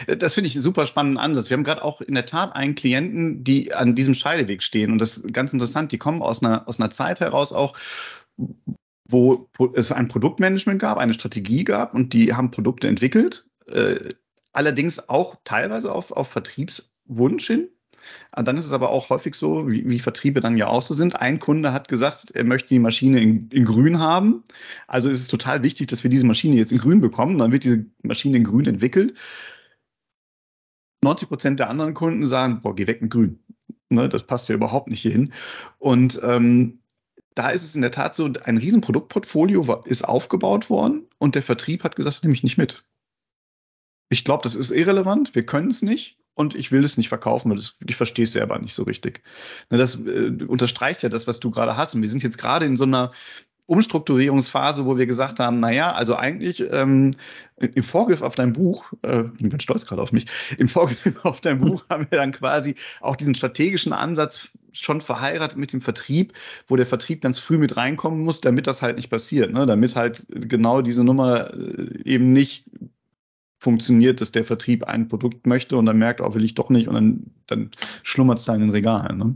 Das 0.06 0.34
finde 0.34 0.48
ich 0.48 0.56
einen 0.56 0.64
super 0.64 0.86
spannenden 0.86 1.18
Ansatz. 1.18 1.50
Wir 1.50 1.56
haben 1.56 1.64
gerade 1.64 1.84
auch 1.84 2.00
in 2.00 2.14
der 2.14 2.26
Tat 2.26 2.56
einen 2.56 2.74
Klienten, 2.74 3.44
die 3.44 3.74
an 3.74 3.94
diesem 3.94 4.14
Scheideweg 4.14 4.62
stehen. 4.62 4.90
Und 4.90 4.98
das 4.98 5.18
ist 5.18 5.32
ganz 5.32 5.52
interessant. 5.52 5.92
Die 5.92 5.98
kommen 5.98 6.20
aus 6.20 6.42
einer, 6.42 6.66
aus 6.66 6.80
einer 6.80 6.90
Zeit 6.90 7.20
heraus 7.20 7.52
auch, 7.52 7.76
wo 9.08 9.48
es 9.74 9.92
ein 9.92 10.08
Produktmanagement 10.08 10.80
gab, 10.80 10.98
eine 10.98 11.14
Strategie 11.14 11.62
gab 11.62 11.94
und 11.94 12.12
die 12.12 12.34
haben 12.34 12.50
Produkte 12.50 12.88
entwickelt. 12.88 13.46
Allerdings 14.58 15.08
auch 15.08 15.36
teilweise 15.44 15.92
auf, 15.92 16.10
auf 16.10 16.30
Vertriebswunsch 16.30 17.46
hin. 17.46 17.68
Dann 18.32 18.56
ist 18.56 18.66
es 18.66 18.72
aber 18.72 18.90
auch 18.90 19.08
häufig 19.08 19.36
so, 19.36 19.70
wie, 19.70 19.88
wie, 19.88 20.00
Vertriebe 20.00 20.40
dann 20.40 20.56
ja 20.56 20.66
auch 20.66 20.82
so 20.82 20.94
sind. 20.94 21.14
Ein 21.14 21.38
Kunde 21.38 21.72
hat 21.72 21.86
gesagt, 21.86 22.32
er 22.32 22.42
möchte 22.42 22.70
die 22.70 22.80
Maschine 22.80 23.20
in, 23.20 23.48
in, 23.50 23.64
grün 23.64 24.00
haben. 24.00 24.42
Also 24.88 25.10
ist 25.10 25.20
es 25.20 25.28
total 25.28 25.62
wichtig, 25.62 25.86
dass 25.86 26.02
wir 26.02 26.10
diese 26.10 26.26
Maschine 26.26 26.56
jetzt 26.56 26.72
in 26.72 26.78
grün 26.78 27.00
bekommen. 27.00 27.38
Dann 27.38 27.52
wird 27.52 27.62
diese 27.62 27.86
Maschine 28.02 28.38
in 28.38 28.42
grün 28.42 28.66
entwickelt. 28.66 29.14
90 31.04 31.28
Prozent 31.28 31.60
der 31.60 31.70
anderen 31.70 31.94
Kunden 31.94 32.26
sagen, 32.26 32.60
boah, 32.60 32.74
geh 32.74 32.88
weg 32.88 33.00
mit 33.00 33.12
grün. 33.12 33.38
Ne, 33.90 34.08
das 34.08 34.24
passt 34.24 34.48
ja 34.48 34.56
überhaupt 34.56 34.88
nicht 34.88 35.02
hierhin. 35.02 35.32
Und 35.78 36.18
ähm, 36.24 36.80
da 37.36 37.50
ist 37.50 37.62
es 37.64 37.76
in 37.76 37.82
der 37.82 37.92
Tat 37.92 38.12
so, 38.12 38.28
ein 38.42 38.58
riesen 38.58 38.80
Produktportfolio 38.80 39.84
ist 39.84 40.02
aufgebaut 40.02 40.68
worden 40.68 41.06
und 41.18 41.36
der 41.36 41.44
Vertrieb 41.44 41.84
hat 41.84 41.94
gesagt, 41.94 42.24
nehme 42.24 42.34
ich 42.34 42.42
nicht 42.42 42.58
mit. 42.58 42.82
Ich 44.08 44.24
glaube, 44.24 44.42
das 44.42 44.54
ist 44.54 44.70
irrelevant, 44.70 45.34
wir 45.34 45.44
können 45.44 45.70
es 45.70 45.82
nicht 45.82 46.18
und 46.34 46.54
ich 46.54 46.70
will 46.70 46.84
es 46.84 46.96
nicht 46.96 47.08
verkaufen, 47.08 47.50
weil 47.50 47.56
das, 47.56 47.76
ich 47.86 47.96
verstehe 47.96 48.24
es 48.24 48.32
selber 48.32 48.58
nicht 48.58 48.74
so 48.74 48.84
richtig. 48.84 49.22
Das 49.68 49.96
äh, 49.96 50.32
unterstreicht 50.46 51.02
ja 51.02 51.08
das, 51.08 51.26
was 51.26 51.40
du 51.40 51.50
gerade 51.50 51.76
hast. 51.76 51.94
Und 51.94 52.02
wir 52.02 52.08
sind 52.08 52.22
jetzt 52.22 52.38
gerade 52.38 52.64
in 52.64 52.76
so 52.76 52.84
einer 52.84 53.10
Umstrukturierungsphase, 53.68 54.86
wo 54.86 54.96
wir 54.96 55.04
gesagt 55.04 55.40
haben, 55.40 55.58
na 55.58 55.70
ja, 55.70 55.92
also 55.92 56.16
eigentlich 56.16 56.64
ähm, 56.70 57.10
im 57.56 57.82
Vorgriff 57.82 58.22
auf 58.22 58.34
dein 58.34 58.54
Buch, 58.54 58.92
äh, 59.02 59.24
bin 59.24 59.50
ganz 59.50 59.62
stolz 59.62 59.84
gerade 59.84 60.00
auf 60.00 60.10
mich, 60.10 60.24
im 60.56 60.68
Vorgriff 60.68 61.06
auf 61.22 61.42
dein 61.42 61.60
Buch 61.60 61.84
haben 61.90 62.06
wir 62.08 62.18
dann 62.18 62.32
quasi 62.32 62.76
auch 63.02 63.14
diesen 63.14 63.34
strategischen 63.34 63.92
Ansatz 63.92 64.48
schon 64.72 65.02
verheiratet 65.02 65.58
mit 65.58 65.74
dem 65.74 65.82
Vertrieb, 65.82 66.32
wo 66.66 66.76
der 66.76 66.86
Vertrieb 66.86 67.20
ganz 67.20 67.38
früh 67.38 67.58
mit 67.58 67.76
reinkommen 67.76 68.20
muss, 68.20 68.40
damit 68.40 68.66
das 68.66 68.80
halt 68.80 68.96
nicht 68.96 69.10
passiert, 69.10 69.52
ne? 69.52 69.66
damit 69.66 69.96
halt 69.96 70.24
genau 70.30 70.80
diese 70.80 71.04
Nummer 71.04 71.52
äh, 71.52 72.04
eben 72.04 72.32
nicht 72.32 72.64
funktioniert, 73.58 74.20
dass 74.20 74.32
der 74.32 74.44
Vertrieb 74.44 74.84
ein 74.84 75.08
Produkt 75.08 75.46
möchte 75.46 75.76
und 75.76 75.86
dann 75.86 75.98
merkt, 75.98 76.20
oh, 76.20 76.34
will 76.34 76.44
ich 76.44 76.54
doch 76.54 76.70
nicht 76.70 76.88
und 76.88 76.94
dann, 76.94 77.24
dann 77.46 77.70
schlummert 78.02 78.38
es 78.38 78.44
da 78.44 78.54
in 78.54 78.60
den 78.60 78.70
Regalen. 78.70 79.18
Ne? 79.18 79.34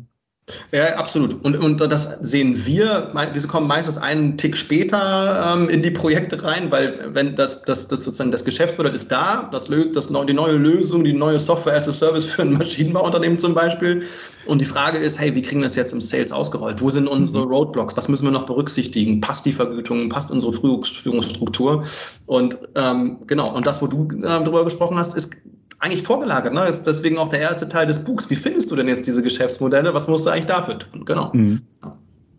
Ja, 0.72 0.96
absolut. 0.96 1.44
Und, 1.44 1.56
und 1.56 1.78
das 1.78 2.18
sehen 2.20 2.66
wir. 2.66 3.12
Wir 3.14 3.42
kommen 3.46 3.68
meistens 3.68 3.98
einen 3.98 4.36
Tick 4.36 4.56
später 4.56 5.54
ähm, 5.54 5.68
in 5.68 5.82
die 5.82 5.92
Projekte 5.92 6.42
rein, 6.42 6.70
weil 6.70 7.14
wenn 7.14 7.36
das, 7.36 7.62
das, 7.62 7.86
das 7.88 8.04
sozusagen 8.04 8.32
das 8.32 8.44
Geschäftsmodell 8.44 8.94
ist 8.94 9.12
da, 9.12 9.48
das, 9.52 9.68
das, 9.92 10.08
die 10.08 10.34
neue 10.34 10.54
Lösung, 10.54 11.04
die 11.04 11.12
neue 11.12 11.38
Software 11.38 11.74
as 11.74 11.88
a 11.88 11.92
Service 11.92 12.26
für 12.26 12.42
ein 12.42 12.54
Maschinenbauunternehmen 12.54 13.38
zum 13.38 13.54
Beispiel. 13.54 14.02
Und 14.46 14.60
die 14.60 14.64
Frage 14.64 14.98
ist, 14.98 15.20
hey, 15.20 15.34
wie 15.34 15.42
kriegen 15.42 15.60
wir 15.60 15.66
das 15.66 15.76
jetzt 15.76 15.92
im 15.92 16.00
Sales 16.00 16.32
ausgerollt? 16.32 16.80
Wo 16.80 16.90
sind 16.90 17.06
unsere 17.06 17.44
mhm. 17.44 17.52
Roadblocks? 17.52 17.96
Was 17.96 18.08
müssen 18.08 18.24
wir 18.24 18.32
noch 18.32 18.46
berücksichtigen? 18.46 19.20
Passt 19.20 19.46
die 19.46 19.52
Vergütung? 19.52 20.08
Passt 20.08 20.30
unsere 20.30 20.52
Führungsstruktur? 20.52 21.84
Und 22.26 22.58
ähm, 22.74 23.18
genau, 23.26 23.54
und 23.54 23.66
das, 23.66 23.82
wo 23.82 23.86
du 23.86 24.08
äh, 24.08 24.20
darüber 24.20 24.64
gesprochen 24.64 24.98
hast, 24.98 25.14
ist 25.14 25.36
eigentlich 25.78 26.04
vorgelagert. 26.04 26.54
Ne? 26.54 26.64
Ist 26.66 26.84
deswegen 26.84 27.18
auch 27.18 27.28
der 27.28 27.40
erste 27.40 27.68
Teil 27.68 27.86
des 27.86 28.04
Buchs. 28.04 28.30
Wie 28.30 28.36
findest 28.36 28.70
du 28.70 28.76
denn 28.76 28.88
jetzt 28.88 29.06
diese 29.06 29.22
Geschäftsmodelle? 29.22 29.94
Was 29.94 30.08
musst 30.08 30.26
du 30.26 30.30
eigentlich 30.30 30.46
dafür 30.46 30.78
tun? 30.78 31.04
Genau. 31.04 31.30
Mhm. 31.32 31.62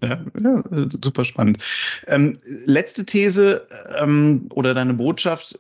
Ja, 0.02 0.20
ja, 0.42 0.64
super 0.90 1.24
spannend. 1.24 1.64
Ähm, 2.08 2.38
letzte 2.66 3.06
These 3.06 3.68
ähm, 3.98 4.48
oder 4.54 4.74
deine 4.74 4.94
Botschaft, 4.94 5.60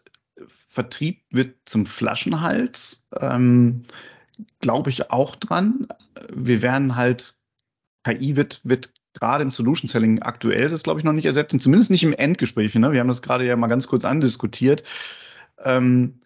Vertrieb 0.70 1.22
wird 1.30 1.56
zum 1.66 1.86
Flaschenhals. 1.86 3.06
Ähm, 3.20 3.84
Glaube 4.60 4.90
ich 4.90 5.12
auch 5.12 5.36
dran. 5.36 5.88
Wir 6.34 6.62
werden 6.62 6.96
halt, 6.96 7.36
KI 8.04 8.36
wird, 8.36 8.62
wird 8.64 8.94
gerade 9.14 9.44
im 9.44 9.52
Solution 9.52 9.88
Selling 9.88 10.22
aktuell 10.22 10.70
das, 10.70 10.84
glaube 10.84 11.00
ich, 11.00 11.04
noch 11.04 11.14
nicht 11.14 11.26
ersetzen, 11.26 11.60
zumindest 11.60 11.92
nicht 11.92 12.04
im 12.04 12.14
Endgespräch. 12.14 12.74
Ne? 12.76 12.92
Wir 12.92 13.00
haben 13.00 13.08
das 13.08 13.22
gerade 13.22 13.46
ja 13.46 13.56
mal 13.56 13.68
ganz 13.68 13.88
kurz 13.88 14.06
andiskutiert. 14.06 14.84
Ähm, 15.64 16.22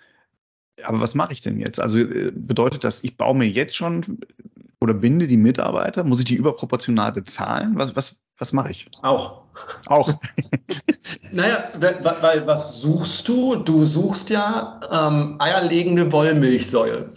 aber 0.84 1.02
was 1.02 1.16
mache 1.16 1.34
ich 1.34 1.42
denn 1.42 1.60
jetzt? 1.60 1.80
Also 1.80 2.00
äh, 2.00 2.32
bedeutet 2.34 2.84
das, 2.84 3.04
ich 3.04 3.18
baue 3.18 3.36
mir 3.36 3.50
jetzt 3.50 3.76
schon 3.76 4.20
oder 4.80 4.94
binde 4.94 5.28
die 5.28 5.38
Mitarbeiter? 5.38 6.04
Muss 6.04 6.20
ich 6.20 6.26
die 6.26 6.36
überproportional 6.36 7.12
bezahlen? 7.12 7.74
Was, 7.76 7.96
was, 7.96 8.18
was 8.38 8.54
mache 8.54 8.72
ich? 8.72 8.88
Auch. 9.02 9.44
Auch. 9.88 10.14
naja, 11.32 11.72
weil 11.80 12.46
was 12.46 12.80
suchst 12.82 13.28
du? 13.28 13.56
Du 13.56 13.84
suchst 13.84 14.30
ja 14.30 14.80
ähm, 14.92 15.38
eierlegende 15.40 16.12
Wollmilchsäue. 16.12 17.10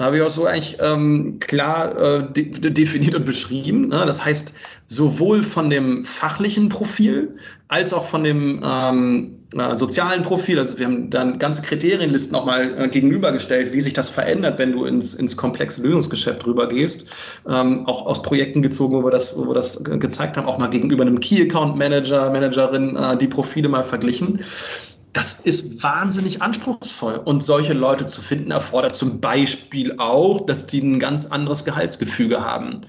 Da 0.00 0.06
habe 0.06 0.16
ich 0.16 0.22
auch 0.22 0.30
so 0.30 0.46
eigentlich 0.46 0.78
ähm, 0.80 1.40
klar 1.40 2.22
äh, 2.22 2.32
de 2.32 2.70
definiert 2.70 3.14
und 3.14 3.26
beschrieben. 3.26 3.88
Ne? 3.88 4.02
Das 4.06 4.24
heißt, 4.24 4.54
sowohl 4.86 5.42
von 5.42 5.68
dem 5.68 6.06
fachlichen 6.06 6.70
Profil 6.70 7.36
als 7.68 7.92
auch 7.92 8.06
von 8.06 8.24
dem 8.24 8.62
ähm, 8.64 9.40
äh, 9.54 9.74
sozialen 9.74 10.22
Profil. 10.22 10.58
Also 10.58 10.78
wir 10.78 10.86
haben 10.86 11.10
dann 11.10 11.38
ganze 11.38 11.60
Kriterienlisten 11.60 12.32
nochmal 12.32 12.78
äh, 12.78 12.88
gegenübergestellt, 12.88 13.74
wie 13.74 13.82
sich 13.82 13.92
das 13.92 14.08
verändert, 14.08 14.58
wenn 14.58 14.72
du 14.72 14.86
ins, 14.86 15.12
ins 15.12 15.36
komplexe 15.36 15.82
Lösungsgeschäft 15.82 16.46
rübergehst. 16.46 17.10
Ähm, 17.46 17.86
auch 17.86 18.06
aus 18.06 18.22
Projekten 18.22 18.62
gezogen, 18.62 18.96
wo 18.96 19.04
wir 19.04 19.10
das, 19.10 19.36
wo 19.36 19.48
wir 19.48 19.54
das 19.54 19.84
gezeigt 19.84 20.38
haben, 20.38 20.46
auch 20.46 20.56
mal 20.56 20.70
gegenüber 20.70 21.02
einem 21.02 21.20
Key 21.20 21.42
Account 21.42 21.76
Manager, 21.76 22.30
Managerin 22.30 22.96
äh, 22.96 23.18
die 23.18 23.28
Profile 23.28 23.68
mal 23.68 23.84
verglichen. 23.84 24.40
Das 25.12 25.40
ist 25.40 25.82
wahnsinnig 25.82 26.40
anspruchsvoll. 26.42 27.16
Und 27.16 27.42
solche 27.42 27.72
Leute 27.72 28.06
zu 28.06 28.20
finden, 28.20 28.50
erfordert 28.50 28.94
zum 28.94 29.20
Beispiel 29.20 29.96
auch, 29.98 30.46
dass 30.46 30.66
die 30.66 30.80
ein 30.80 31.00
ganz 31.00 31.26
anderes 31.26 31.64
Gehaltsgefüge 31.64 32.44
haben. 32.44 32.82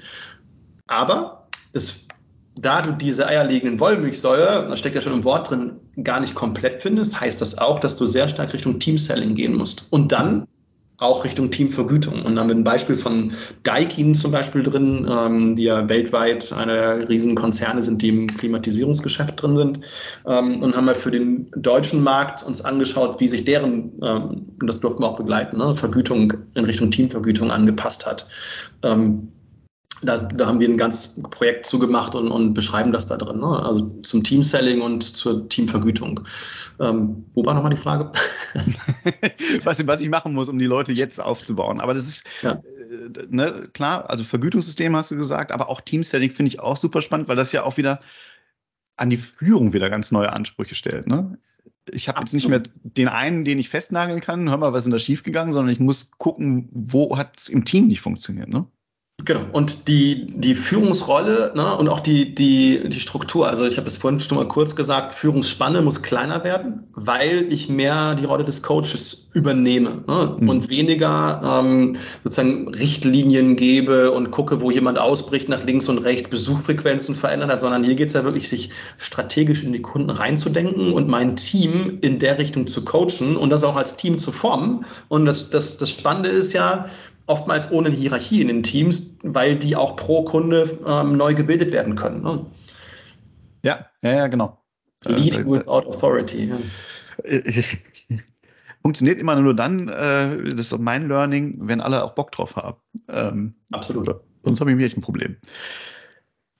Aber 0.88 1.48
es 1.74 2.08
da 2.56 2.82
du 2.82 2.92
diese 2.92 3.28
eierlegenden 3.28 3.80
Wollmilchsäure, 3.80 4.68
da 4.68 4.78
steckt 4.78 4.96
ja 4.96 5.02
schon 5.02 5.14
im 5.14 5.24
Wort 5.24 5.50
drin, 5.50 5.80
gar 6.04 6.20
nicht 6.20 6.36
komplett 6.36 6.82
findest, 6.82 7.20
heißt 7.20 7.42
das 7.42 7.58
auch, 7.58 7.80
dass 7.80 7.98
du 7.98 8.06
sehr 8.06 8.28
stark 8.28 8.54
Richtung 8.54 8.80
Team-Selling 8.80 9.36
gehen 9.36 9.56
musst. 9.56 9.88
Und 9.92 10.12
dann 10.12 10.48
auch 11.02 11.26
Richtung 11.26 11.50
Teamvergütung. 11.50 12.24
Und 12.24 12.36
dann 12.36 12.48
wir 12.48 12.56
ein 12.56 12.64
Beispiel 12.64 12.96
von 12.96 13.34
Daikin 13.64 14.14
zum 14.14 14.32
Beispiel 14.32 14.62
drin, 14.62 15.10
ähm, 15.10 15.56
die 15.56 15.64
ja 15.64 15.90
weltweit 15.90 16.54
eine 16.54 16.74
der 16.74 17.10
riesen 17.10 17.34
Konzerne 17.36 17.82
sind, 17.82 18.02
die 18.04 18.10
im 18.10 18.28
Klimatisierungsgeschäft 18.28 19.42
drin 19.42 19.58
sind. 19.58 19.80
Ähm, 20.28 20.62
und 20.62 20.76
haben 20.76 20.86
wir 20.86 20.96
für 20.96 21.12
den 21.12 21.50
deutschen 21.56 22.04
Markt 22.04 22.44
uns 22.44 22.64
angeschaut, 22.64 23.20
wie 23.20 23.28
sich 23.28 23.44
deren, 23.44 23.94
ähm, 24.04 24.46
und 24.60 24.68
das 24.68 24.80
durften 24.80 25.02
wir 25.02 25.08
auch 25.08 25.18
begleiten, 25.18 25.58
ne, 25.58 25.76
Vergütung 25.76 26.34
in 26.54 26.66
Richtung 26.66 26.92
Teamvergütung 26.92 27.50
angepasst 27.50 28.06
hat. 28.06 28.28
Ähm, 28.84 29.30
da, 30.02 30.18
da 30.18 30.48
haben 30.48 30.60
wir 30.60 30.68
ein 30.68 30.78
ganzes 30.78 31.22
Projekt 31.24 31.66
zugemacht 31.66 32.16
und, 32.16 32.30
und 32.30 32.54
beschreiben 32.54 32.92
das 32.92 33.08
da 33.08 33.18
drin. 33.18 33.40
Ne? 33.40 33.48
Also 33.48 34.00
zum 34.02 34.24
Team-Selling 34.24 34.82
und 34.82 35.04
zur 35.04 35.48
Teamvergütung. 35.50 36.22
Ähm, 36.80 37.26
wo 37.34 37.46
war 37.46 37.54
nochmal 37.54 37.72
die 37.72 37.78
Frage? 37.78 38.12
was, 39.64 39.86
was 39.86 40.02
ich 40.02 40.10
machen 40.10 40.34
muss, 40.34 40.50
um 40.50 40.60
die 40.60 40.66
Leute 40.66 40.92
jetzt 40.92 41.20
aufzubauen. 41.20 41.80
Aber 41.80 41.94
das 41.94 42.08
ist 42.08 42.24
ja. 42.42 42.54
äh, 42.54 43.28
ne, 43.30 43.70
klar, 43.74 44.10
also 44.10 44.24
Vergütungssystem 44.24 44.96
hast 44.96 45.12
du 45.12 45.18
gesagt, 45.18 45.52
aber 45.52 45.70
auch 45.70 45.82
Team-Selling 45.82 46.32
finde 46.32 46.50
ich 46.50 46.60
auch 46.60 46.78
super 46.78 47.02
spannend, 47.02 47.28
weil 47.28 47.36
das 47.36 47.52
ja 47.52 47.64
auch 47.64 47.78
wieder 47.78 48.00
an 48.98 49.10
die 49.10 49.18
Führung 49.18 49.74
wieder 49.74 49.90
ganz 49.90 50.12
neue 50.12 50.32
Ansprüche 50.32 50.76
stellt. 50.76 51.08
Ne? 51.08 51.38
ich 51.92 52.08
habe 52.08 52.20
jetzt 52.20 52.34
nicht 52.34 52.48
mehr 52.48 52.62
den 52.84 53.08
einen, 53.08 53.44
den 53.44 53.58
ich 53.58 53.70
festnageln 53.70 54.22
kann, 54.22 54.50
hör 54.50 54.58
mal, 54.58 54.74
was 54.74 54.86
ist 54.86 54.94
da 54.94 55.00
schiefgegangen, 55.00 55.52
sondern 55.52 55.74
ich 55.74 55.80
muss 55.80 56.12
gucken, 56.12 56.70
wo 56.72 57.18
hat 57.18 57.38
es 57.38 57.50
im 57.50 57.66
Team 57.66 57.88
nicht 57.88 58.02
funktioniert. 58.02 58.50
Ne? 58.50 58.68
Genau. 59.26 59.42
Und 59.52 59.88
die, 59.88 60.26
die 60.28 60.56
Führungsrolle 60.56 61.52
ne, 61.56 61.76
und 61.76 61.90
auch 61.90 62.00
die, 62.00 62.34
die, 62.34 62.90
die 62.90 63.00
Struktur. 63.00 63.48
Also 63.48 63.66
ich 63.66 63.78
habe 63.78 63.88
es 63.88 63.98
vorhin 63.98 64.20
schon 64.20 64.38
mal 64.38 64.48
kurz 64.48 64.76
gesagt, 64.76 65.14
Führungsspanne 65.14 65.82
muss 65.82 66.02
kleiner 66.02 66.44
werden, 66.44 66.88
weil 66.94 67.52
ich 67.52 67.70
mehr 67.70 68.16
die 68.16 68.26
Rolle 68.26 68.44
des 68.44 68.64
Coaches 68.64 69.30
übernehme 69.34 70.04
ne, 70.08 70.38
mhm. 70.40 70.50
und 70.50 70.70
weniger 70.70 71.62
ähm, 71.64 71.94
sozusagen 72.24 72.68
Richtlinien 72.70 73.56
gebe 73.56 74.12
und 74.12 74.32
gucke, 74.32 74.62
wo 74.62 74.72
jemand 74.72 75.00
ausbricht 75.00 75.50
nach 75.50 75.64
links 75.64 75.88
und 75.88 76.00
rechts, 76.00 76.30
Besuchfrequenzen 76.30 77.16
verändert 77.16 77.52
hat, 77.52 77.62
sondern 77.62 77.84
hier 77.84 77.96
geht 77.96 78.08
es 78.08 78.14
ja 78.14 78.24
wirklich, 78.24 78.50
sich 78.50 78.72
strategisch 78.98 79.64
in 79.64 79.74
die 79.74 79.82
Kunden 79.82 80.10
reinzudenken 80.10 80.94
und 80.94 81.08
mein 81.08 81.36
Team 81.36 82.00
in 82.02 82.20
der 82.20 82.40
Richtung 82.40 82.68
zu 82.68 82.84
coachen 82.84 83.38
und 83.38 83.50
das 83.50 83.64
auch 83.64 83.76
als 83.76 83.96
Team 83.96 84.18
zu 84.18 84.32
formen. 84.32 84.86
Und 85.08 85.26
das, 85.26 85.50
das, 85.50 85.78
das 85.78 85.90
Spannende 85.90 86.30
ist 86.30 86.54
ja, 86.54 86.88
oftmals 87.32 87.72
ohne 87.72 87.90
Hierarchie 87.90 88.42
in 88.42 88.50
den 88.50 88.64
Teams, 88.64 89.18
weil 89.24 89.58
die 89.58 89.76
auch 89.76 89.96
pro 89.96 90.24
Kunde 90.24 90.78
ähm, 90.86 91.16
neu 91.16 91.34
gebildet 91.34 91.72
werden 91.72 91.96
können. 91.96 92.22
Ne? 92.22 92.46
Ja, 93.64 93.88
ja, 94.02 94.14
ja, 94.14 94.28
genau. 94.28 94.58
Leading 95.06 95.42
äh, 95.42 95.52
without 95.52 95.88
authority. 95.88 96.50
Ja. 96.50 96.58
Funktioniert 98.82 99.22
immer 99.22 99.40
nur 99.40 99.56
dann, 99.56 99.88
äh, 99.88 100.50
das 100.50 100.72
ist 100.72 100.80
mein 100.80 101.08
Learning, 101.08 101.60
wenn 101.62 101.82
alle 101.82 102.04
auch 102.04 102.14
Bock 102.14 102.32
drauf 102.32 102.56
haben. 102.56 102.78
Ähm, 103.08 103.56
Absolut. 103.72 104.22
Sonst 104.44 104.60
habe 104.60 104.72
ich 104.72 104.78
mir 104.78 104.86
echt 104.86 104.98
ein 104.98 105.02
Problem. 105.02 105.38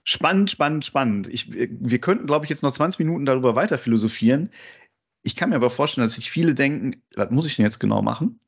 Spannend, 0.04 0.50
spannend, 0.50 0.84
spannend. 0.84 1.28
Ich, 1.28 1.52
wir 1.52 1.98
könnten, 2.00 2.26
glaube 2.26 2.44
ich, 2.44 2.50
jetzt 2.50 2.62
noch 2.62 2.72
20 2.72 3.00
Minuten 3.00 3.26
darüber 3.26 3.54
weiter 3.54 3.76
philosophieren. 3.76 4.50
Ich 5.22 5.36
kann 5.36 5.50
mir 5.50 5.56
aber 5.56 5.70
vorstellen, 5.70 6.06
dass 6.06 6.14
sich 6.14 6.30
viele 6.30 6.54
denken, 6.54 7.02
was 7.14 7.30
muss 7.30 7.46
ich 7.46 7.56
denn 7.56 7.64
jetzt 7.64 7.78
genau 7.78 8.02
machen? 8.02 8.40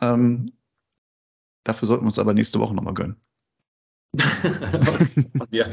Ähm, 0.00 0.46
Dafür 1.64 1.86
sollten 1.86 2.04
wir 2.04 2.08
uns 2.08 2.18
aber 2.18 2.34
nächste 2.34 2.60
Woche 2.60 2.74
nochmal 2.74 2.94
gönnen. 2.94 3.16
ja. 5.50 5.66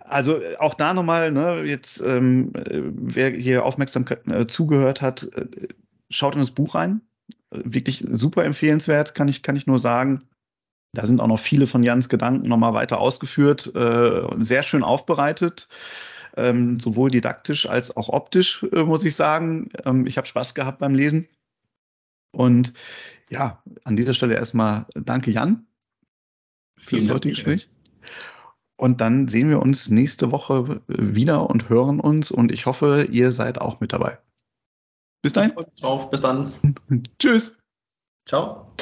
also 0.00 0.40
auch 0.58 0.74
da 0.74 0.94
nochmal, 0.94 1.32
ne, 1.32 1.62
jetzt 1.62 2.00
ähm, 2.00 2.52
wer 2.54 3.30
hier 3.30 3.64
aufmerksam 3.64 4.04
äh, 4.26 4.46
zugehört 4.46 5.00
hat, 5.00 5.28
äh, 5.34 5.68
schaut 6.10 6.34
in 6.34 6.40
das 6.40 6.50
Buch 6.50 6.74
rein. 6.74 7.02
Wirklich 7.50 8.04
super 8.10 8.44
empfehlenswert, 8.44 9.14
kann 9.14 9.28
ich, 9.28 9.42
kann 9.42 9.56
ich 9.56 9.66
nur 9.66 9.78
sagen. 9.78 10.28
Da 10.94 11.06
sind 11.06 11.20
auch 11.20 11.26
noch 11.26 11.38
viele 11.38 11.66
von 11.66 11.82
Jans 11.82 12.08
Gedanken 12.08 12.48
nochmal 12.48 12.74
weiter 12.74 12.98
ausgeführt, 12.98 13.74
äh, 13.74 14.22
sehr 14.38 14.62
schön 14.62 14.82
aufbereitet, 14.82 15.68
ähm, 16.36 16.80
sowohl 16.80 17.10
didaktisch 17.10 17.68
als 17.68 17.96
auch 17.96 18.08
optisch, 18.08 18.64
äh, 18.72 18.84
muss 18.84 19.04
ich 19.04 19.14
sagen. 19.14 19.68
Ähm, 19.84 20.06
ich 20.06 20.16
habe 20.16 20.26
Spaß 20.26 20.54
gehabt 20.54 20.78
beim 20.78 20.94
Lesen. 20.94 21.28
Und 22.32 22.72
ja, 23.30 23.62
an 23.84 23.96
dieser 23.96 24.14
Stelle 24.14 24.34
erstmal 24.34 24.86
danke 24.94 25.30
Jan 25.30 25.66
für 26.76 26.96
das 26.96 27.08
heutige 27.08 27.34
Gespräch. 27.34 27.70
Und 28.76 29.00
dann 29.00 29.26
sehen 29.26 29.50
wir 29.50 29.60
uns 29.60 29.90
nächste 29.90 30.30
Woche 30.30 30.82
wieder 30.86 31.50
und 31.50 31.68
hören 31.68 31.98
uns 31.98 32.30
und 32.30 32.52
ich 32.52 32.66
hoffe, 32.66 33.08
ihr 33.10 33.32
seid 33.32 33.60
auch 33.60 33.80
mit 33.80 33.92
dabei. 33.92 34.18
Bis 35.20 35.32
dahin. 35.32 35.52
Drauf. 35.80 36.10
Bis 36.10 36.20
dann. 36.20 36.52
Tschüss. 37.18 37.58
Ciao. 38.24 38.72